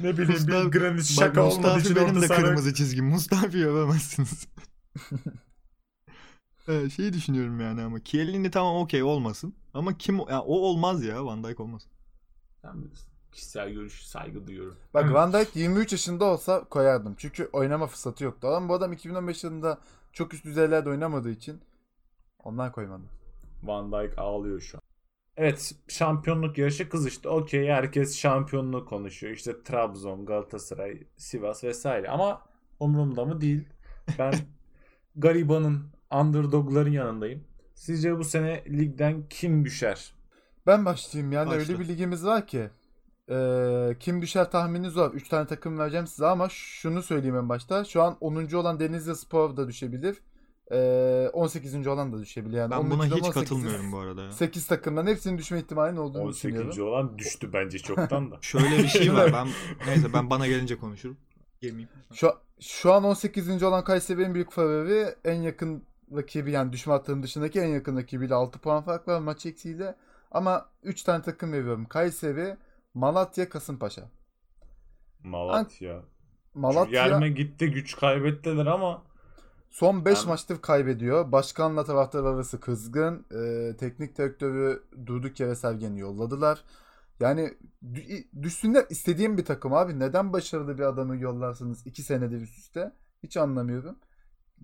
[0.00, 3.06] ne bileyim Mustafa- bir granit Bak şaka olmadığı Mustafa için benim de sahada- kırmızı çizgim.
[3.06, 4.46] Mustafa'yı övemezsiniz.
[6.68, 9.54] evet, şey düşünüyorum yani ama Chiellini tamam okey olmasın.
[9.74, 11.82] Ama kim ya o olmaz ya Van Dijk olmaz.
[12.74, 13.08] Bilirsin.
[13.32, 14.76] Kişisel görüş saygı duyuyorum.
[14.94, 17.14] Bak Van Dijk 23 yaşında olsa koyardım.
[17.18, 18.48] Çünkü oynama fırsatı yoktu.
[18.48, 19.78] Ama bu adam 2015 yılında
[20.12, 21.60] çok üst düzeylerde oynamadığı için
[22.44, 23.08] ondan koymadım.
[23.62, 24.82] Van Dijk ağlıyor şu an.
[25.36, 27.30] Evet şampiyonluk yarışı kızıştı.
[27.30, 29.32] Okey herkes şampiyonluğu konuşuyor.
[29.32, 32.08] İşte Trabzon, Galatasaray, Sivas vesaire.
[32.10, 32.42] Ama
[32.80, 33.68] umurumda mı değil.
[34.18, 34.34] Ben
[35.16, 37.44] garibanın, underdogların yanındayım.
[37.74, 40.14] Sizce bu sene ligden kim düşer?
[40.66, 41.32] Ben başlayayım.
[41.32, 41.58] Yani Başla.
[41.60, 42.70] öyle bir ligimiz var ki
[43.28, 45.14] eee, kim düşer tahmini zor.
[45.14, 47.84] 3 tane takım vereceğim size ama şunu söyleyeyim en başta.
[47.84, 48.54] Şu an 10.
[48.54, 50.18] olan Denizli Spor da düşebilir.
[50.70, 51.86] Eee 18.
[51.86, 52.56] olan da düşebilir.
[52.56, 52.90] Yani Ben 10.
[52.90, 53.34] buna hiç 18.
[53.34, 54.32] katılmıyorum bu arada ya.
[54.32, 56.44] 8 takımdan hepsinin düşme ihtimalinin olduğunu 18.
[56.44, 56.92] düşünüyorum.
[56.92, 58.36] olan düştü bence çoktan da.
[58.40, 59.32] Şöyle bir şey var.
[59.32, 59.48] Ben
[59.86, 61.16] neyse ben bana gelince konuşurum.
[61.62, 61.88] Yemeyeyim.
[62.12, 63.62] Şu, şu an 18.
[63.62, 65.14] olan Kayseri en büyük favori.
[65.24, 65.84] En yakın
[66.16, 69.94] rakibi yani düşme hattının dışındaki en yakın rakibiyle 6 puan fark var maç eksiğiyle.
[70.30, 71.84] Ama 3 tane takım veriyorum.
[71.84, 72.56] Kayseri,
[72.94, 74.10] Malatya, Kasımpaşa.
[75.24, 76.02] Malatya.
[76.54, 79.02] Malatya Yerme gitti güç kaybettiler ama
[79.70, 81.32] son 5 Yani- maçtır kaybediyor.
[81.32, 83.26] Başkanla taraftar arası kızgın.
[83.34, 86.64] Ee, teknik direktörü durduk yere Sergen'i yolladılar.
[87.20, 87.54] Yani
[87.84, 89.98] dü- düşsünler istediğim bir takım abi.
[89.98, 92.92] Neden başarılı bir adamı yollarsınız 2 senedir üst üste?
[93.22, 93.96] Hiç anlamıyorum.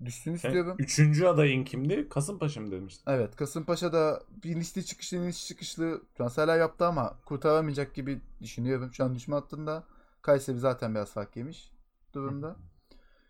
[0.05, 0.75] Düşsün istiyorum.
[0.79, 2.09] üçüncü adayın kimdi?
[2.09, 3.11] Kasımpaşa mı demiştin?
[3.11, 8.93] Evet Kasımpaşa da bir inişli çıkışlı inişli çıkışlı transferler yaptı ama kurtaramayacak gibi düşünüyorum.
[8.93, 9.83] Şu an düşme hattında.
[10.21, 11.71] Kayseri zaten biraz fark yemiş
[12.13, 12.55] durumda.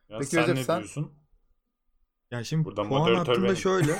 [0.10, 0.78] Ya Peki sen Recep, ne sen?
[0.78, 1.12] diyorsun?
[2.36, 3.56] Ya şimdi Burada puan hattında benim.
[3.56, 4.00] şöyle.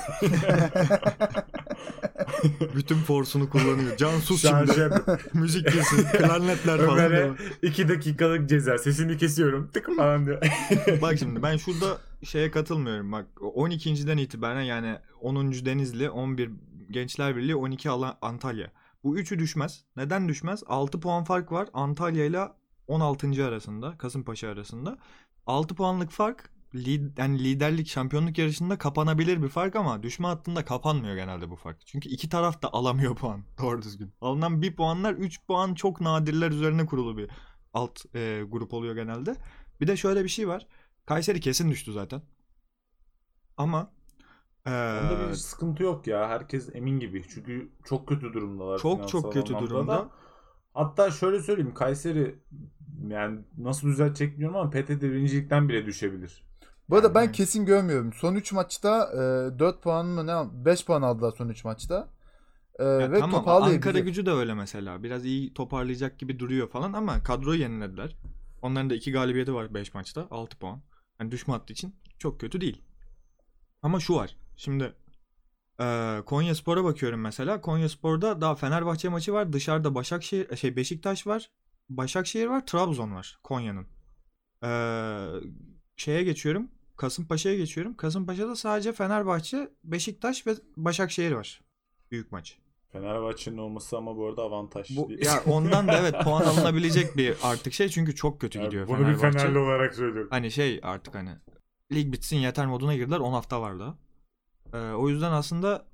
[2.74, 3.96] Bütün forsunu kullanıyor.
[3.96, 4.90] Can sus şimdi.
[5.34, 6.04] Müzik girsin.
[6.18, 6.98] Klarnetler falan.
[6.98, 7.38] Ömer'e diyor.
[7.62, 10.42] 2 dakikalık ceza sesini kesiyorum tık falan diyor.
[11.02, 13.12] Bak şimdi ben şurada şeye katılmıyorum.
[13.12, 15.52] Bak 12.den itibaren yani 10.
[15.52, 16.50] Denizli, 11
[16.90, 18.70] Gençler Birliği, 12 Ala- Antalya.
[19.04, 19.84] Bu üçü düşmez.
[19.96, 20.62] Neden düşmez?
[20.66, 22.40] 6 puan fark var Antalya ile
[22.86, 23.44] 16.
[23.46, 24.98] arasında, Kasımpaşa arasında.
[25.46, 26.50] 6 puanlık fark
[26.84, 31.86] lid, yani liderlik şampiyonluk yarışında kapanabilir bir fark ama düşme hattında kapanmıyor genelde bu fark.
[31.86, 34.12] Çünkü iki taraf da alamıyor puan doğru düzgün.
[34.20, 37.30] Alınan bir puanlar 3 puan çok nadirler üzerine kurulu bir
[37.74, 39.36] alt e, grup oluyor genelde.
[39.80, 40.66] Bir de şöyle bir şey var.
[41.06, 42.22] Kayseri kesin düştü zaten.
[43.56, 43.92] Ama
[44.66, 46.28] eee, Onda bir sıkıntı yok ya.
[46.28, 47.24] Herkes emin gibi.
[47.34, 48.78] Çünkü çok kötü durumdalar.
[48.78, 49.92] çok çok kötü durumda.
[49.92, 50.10] da.
[50.74, 51.74] Hatta şöyle söyleyeyim.
[51.74, 52.34] Kayseri
[53.08, 56.44] yani nasıl düzelecek bilmiyorum ama PTT birincilikten bile düşebilir.
[56.90, 58.12] Bu arada ben kesin görmüyorum.
[58.12, 59.10] Son 3 maçta
[59.54, 62.08] e, 4 puan mı ne al- 5 puan aldılar son 3 maçta.
[62.78, 63.44] E, Ya ve tamam.
[63.76, 65.02] Ankara gücü de öyle mesela.
[65.02, 68.16] Biraz iyi toparlayacak gibi duruyor falan ama kadroyu yenilediler.
[68.62, 70.26] Onların da iki galibiyeti var 5 maçta.
[70.30, 70.80] 6 puan.
[71.20, 72.82] Yani düşme hattı için çok kötü değil.
[73.82, 74.36] Ama şu var.
[74.56, 74.92] Şimdi
[75.80, 77.60] eee Konya Spor'a bakıyorum mesela.
[77.60, 79.52] Konya Spor'da daha Fenerbahçe maçı var.
[79.52, 81.50] Dışarıda Başakşehir, şey Beşiktaş var.
[81.88, 82.66] Başakşehir var.
[82.66, 83.38] Trabzon var.
[83.44, 83.86] Konya'nın.
[84.62, 85.50] Eee,
[85.96, 86.68] şeye geçiyorum.
[86.96, 87.96] Kasımpaşa'ya geçiyorum.
[87.96, 91.60] Kasımpaşa'da sadece Fenerbahçe, Beşiktaş ve Başakşehir var.
[92.10, 92.58] Büyük maç.
[92.92, 94.96] Fenerbahçe'nin olması ama bu arada avantaj.
[94.96, 98.88] Bu ya ondan da evet puan alınabilecek bir artık şey çünkü çok kötü Yani gidiyor
[98.88, 99.38] bunu bir Fenerbahçe.
[99.38, 100.28] Fenerli olarak söylüyorum.
[100.30, 101.30] Hani şey artık hani
[101.92, 103.98] lig bitsin yeter moduna girdiler 10 hafta var daha.
[104.72, 105.86] Ee, o yüzden aslında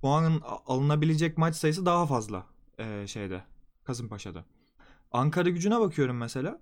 [0.00, 2.46] puanın alınabilecek maç sayısı daha fazla
[2.78, 3.42] ee, şeyde
[3.84, 4.44] Kasımpaşa'da.
[5.12, 6.60] Ankara gücüne bakıyorum mesela.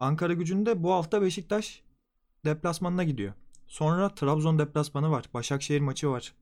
[0.00, 1.82] Ankara gücünde bu hafta Beşiktaş
[2.44, 3.32] deplasmanına gidiyor.
[3.66, 5.24] Sonra Trabzon deplasmanı var.
[5.34, 6.34] Başakşehir maçı var.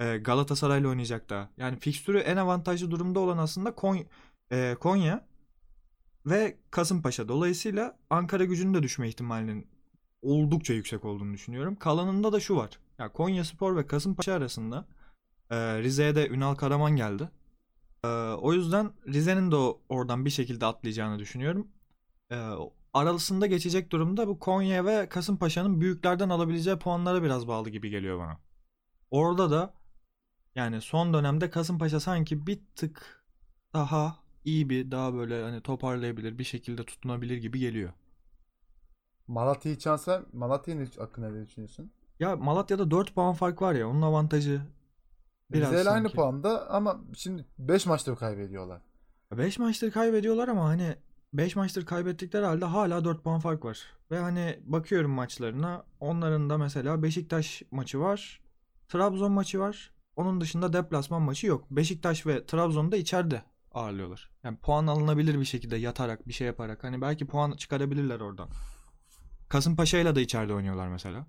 [0.00, 1.50] Ee, Galatasaray'la oynayacak daha.
[1.56, 4.06] Yani fikstürü en avantajlı durumda olan aslında Kon-
[4.52, 5.26] e, Konya
[6.26, 7.28] ve Kasımpaşa.
[7.28, 9.66] Dolayısıyla Ankara gücünün de düşme ihtimalinin
[10.22, 11.76] oldukça yüksek olduğunu düşünüyorum.
[11.76, 12.78] Kalanında da şu var.
[12.98, 14.88] Ya Konya Spor ve Kasımpaşa arasında
[15.50, 17.30] e, Rize'ye de Ünal Karaman geldi.
[18.04, 19.56] E, o yüzden Rize'nin de
[19.88, 21.68] oradan bir şekilde atlayacağını düşünüyorum.
[22.30, 22.36] E,
[22.96, 28.38] arasında geçecek durumda bu Konya ve Kasımpaşa'nın büyüklerden alabileceği puanlara biraz bağlı gibi geliyor bana.
[29.10, 29.74] Orada da
[30.54, 33.24] yani son dönemde Kasımpaşa sanki bir tık
[33.74, 37.92] daha iyi bir daha böyle hani toparlayabilir bir şekilde tutunabilir gibi geliyor.
[39.26, 41.90] Malatya'yı çansa Malatya'nın hakkında ne düşünüyorsun?
[42.20, 44.62] Ya Malatya'da 4 puan fark var ya onun avantajı
[45.52, 48.82] biraz ile aynı puanda ama şimdi 5 maçta kaybediyorlar.
[49.32, 50.96] 5 maçtır kaybediyorlar ama hani
[51.36, 53.82] 5 maçtır kaybettikleri halde hala 4 puan fark var.
[54.10, 58.40] Ve hani bakıyorum maçlarına onların da mesela Beşiktaş maçı var.
[58.88, 59.90] Trabzon maçı var.
[60.16, 61.64] Onun dışında deplasman maçı yok.
[61.70, 64.30] Beşiktaş ve Trabzon'da içeride ağırlıyorlar.
[64.44, 66.84] Yani puan alınabilir bir şekilde yatarak bir şey yaparak.
[66.84, 68.48] Hani belki puan çıkarabilirler oradan.
[69.48, 71.26] Kasımpaşa'yla da içeride oynuyorlar mesela.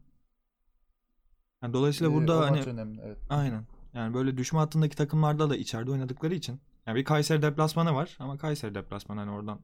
[1.63, 3.17] Yani dolayısıyla Ee, burada hani önemli evet.
[3.29, 3.65] Aynen.
[3.93, 6.61] Yani böyle düşme hattındaki takımlarda da içeride oynadıkları için.
[6.85, 9.59] Yani bir Kayseri deplasmanı var ama Kayseri deplasmanı hani oradan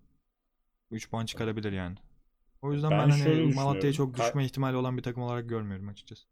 [0.91, 1.97] 3 puan çıkarabilir yani.
[2.61, 3.93] O yüzden Ben ben, hani düşünüyorum.
[3.93, 6.27] çok düşme Kay- ihtimali olan bir takım olarak görmüyorum açıkçası.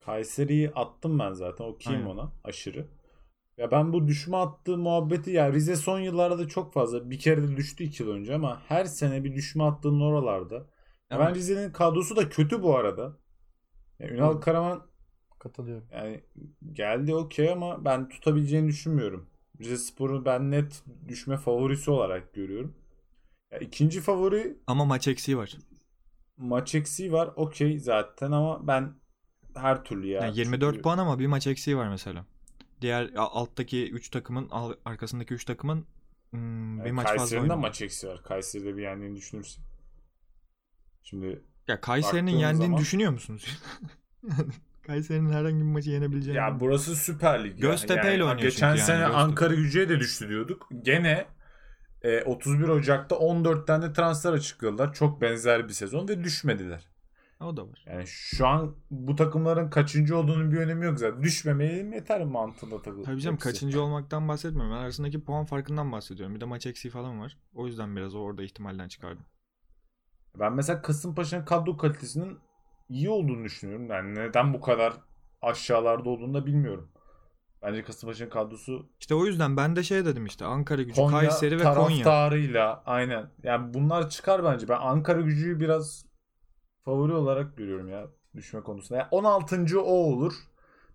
[0.00, 1.64] Kayseri'yi attım ben zaten.
[1.64, 2.10] Okeyim Aynen.
[2.10, 2.86] ona aşırı.
[3.58, 7.42] Ya ben bu düşme attığı muhabbeti ya Rize son yıllarda da çok fazla bir kere
[7.48, 10.54] de düştü 2 yıl önce ama her sene bir düşme attığının oralarda.
[11.10, 11.20] Ya Evet.
[11.20, 13.18] ben Rize'nin kadrosu da kötü bu arada.
[13.98, 14.86] Ya Ünal Karaman
[15.38, 15.88] Katılıyorum.
[15.92, 16.20] yani
[16.72, 19.30] geldi okey ama ben tutabileceğini düşünmüyorum.
[19.60, 22.74] Rize Spor'u ben net düşme favorisi olarak görüyorum.
[23.56, 25.56] Ya ikinci favori Ama maç eksiği var.
[26.36, 28.94] maç eksiği var okey zaten ama ben
[29.56, 30.20] her türlü ya.
[30.22, 32.24] Yani 24 Çünkü- puan ama bir maç eksiği var mesela.
[32.80, 34.50] Diğer alttaki 3 takımın
[34.84, 35.86] arkasındaki 3 takımın
[36.30, 37.56] hmm, bir Yani maç fazla oynadı.
[37.56, 38.22] maç eksiği var.
[38.22, 39.64] Kayseri'de bir yendiğini düşünürsün.
[41.02, 43.58] Şimdi Ya Kayseri'nin yendiğini zaman- düşünüyor musunuz?
[44.86, 46.38] Kayseri'nin herhangi bir maçı yenebileceğini.
[46.38, 47.60] ya burası Süper Lig.
[47.60, 49.16] Göztepe ile Yani oynuyor Geçen yani, sene Göztepe.
[49.18, 50.68] Ankara Gücü'ye de düştü diyorduk.
[50.82, 51.26] Gene
[52.06, 54.94] e, 31 Ocak'ta 14 tane transfer açıkladılar.
[54.94, 56.88] Çok benzer bir sezon ve düşmediler.
[57.40, 57.84] O da var.
[57.86, 61.22] Yani şu an bu takımların kaçıncı olduğunun bir önemi yok zaten.
[61.22, 63.04] Düşmemeye yeter mantığında takıl.
[63.04, 64.72] Tabii canım kaçıncı olmaktan bahsetmiyorum.
[64.72, 66.34] Ben arasındaki puan farkından bahsediyorum.
[66.34, 67.38] Bir de maç eksiği falan var.
[67.54, 69.24] O yüzden biraz orada ihtimalden çıkardım.
[70.38, 72.38] Ben mesela Kasımpaşa'nın kadro kalitesinin
[72.88, 73.90] iyi olduğunu düşünüyorum.
[73.90, 74.92] Yani neden bu kadar
[75.42, 76.88] aşağılarda olduğunu da bilmiyorum.
[77.66, 81.58] Bence Kasımpaşa'nın kadrosu İşte o yüzden ben de şey dedim işte Ankara gücü, Konya Kayseri
[81.58, 81.74] ve Konya.
[81.74, 83.30] taraftarıyla aynen.
[83.42, 84.68] Yani bunlar çıkar bence.
[84.68, 86.06] Ben Ankara gücüyü biraz
[86.84, 88.06] favori olarak görüyorum ya
[88.36, 88.98] düşme konusunda.
[88.98, 89.80] Yani 16.
[89.80, 90.34] o olur.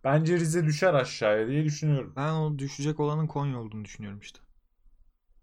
[0.03, 2.13] Bence Rize düşer aşağıya diye düşünüyorum.
[2.15, 4.39] Ben o düşecek olanın Konya olduğunu düşünüyorum işte.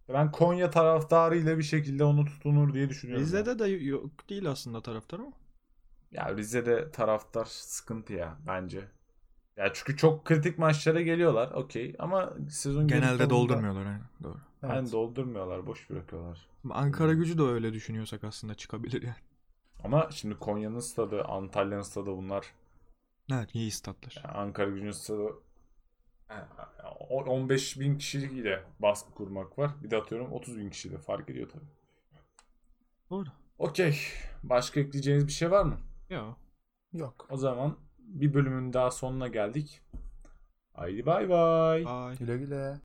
[0.09, 3.25] Ben Konya taraftarıyla bir şekilde onu tutunur diye düşünüyorum.
[3.25, 3.39] yani.
[3.39, 5.33] Rize'de de yok değil aslında taraftar ama.
[6.13, 8.98] Ya Rize'de taraftar sıkıntı ya bence.
[9.59, 11.51] Ya çünkü çok kritik maçlara geliyorlar.
[11.51, 14.03] Okey ama sezon Genelde doldurmuyorlar aynen.
[14.23, 14.39] Doğru.
[14.63, 14.75] Evet.
[14.75, 15.67] Yani doldurmuyorlar.
[15.67, 16.49] Boş bırakıyorlar.
[16.65, 19.17] Ama Ankara gücü de öyle düşünüyorsak aslında çıkabilir yani.
[19.85, 22.47] Ama şimdi Konya'nın stadı, Antalya'nın stadı bunlar.
[23.33, 24.23] Evet iyi statlar.
[24.25, 25.23] Yani Ankara gücünün stadı
[26.31, 26.45] yani
[27.11, 29.71] 15 bin kişiyle baskı kurmak var.
[29.83, 31.65] Bir de atıyorum 30 bin kişiyle fark ediyor tabii.
[33.11, 33.29] Doğru.
[33.59, 33.99] Okey.
[34.43, 35.77] Başka ekleyeceğiniz bir şey var mı?
[36.11, 36.37] Ya.
[36.93, 37.27] Yok.
[37.31, 37.77] O zaman
[38.09, 39.81] bir bölümün daha sonuna geldik.
[40.73, 41.85] Haydi bay bay.
[41.85, 42.17] Bye.
[42.19, 42.77] Güle güle.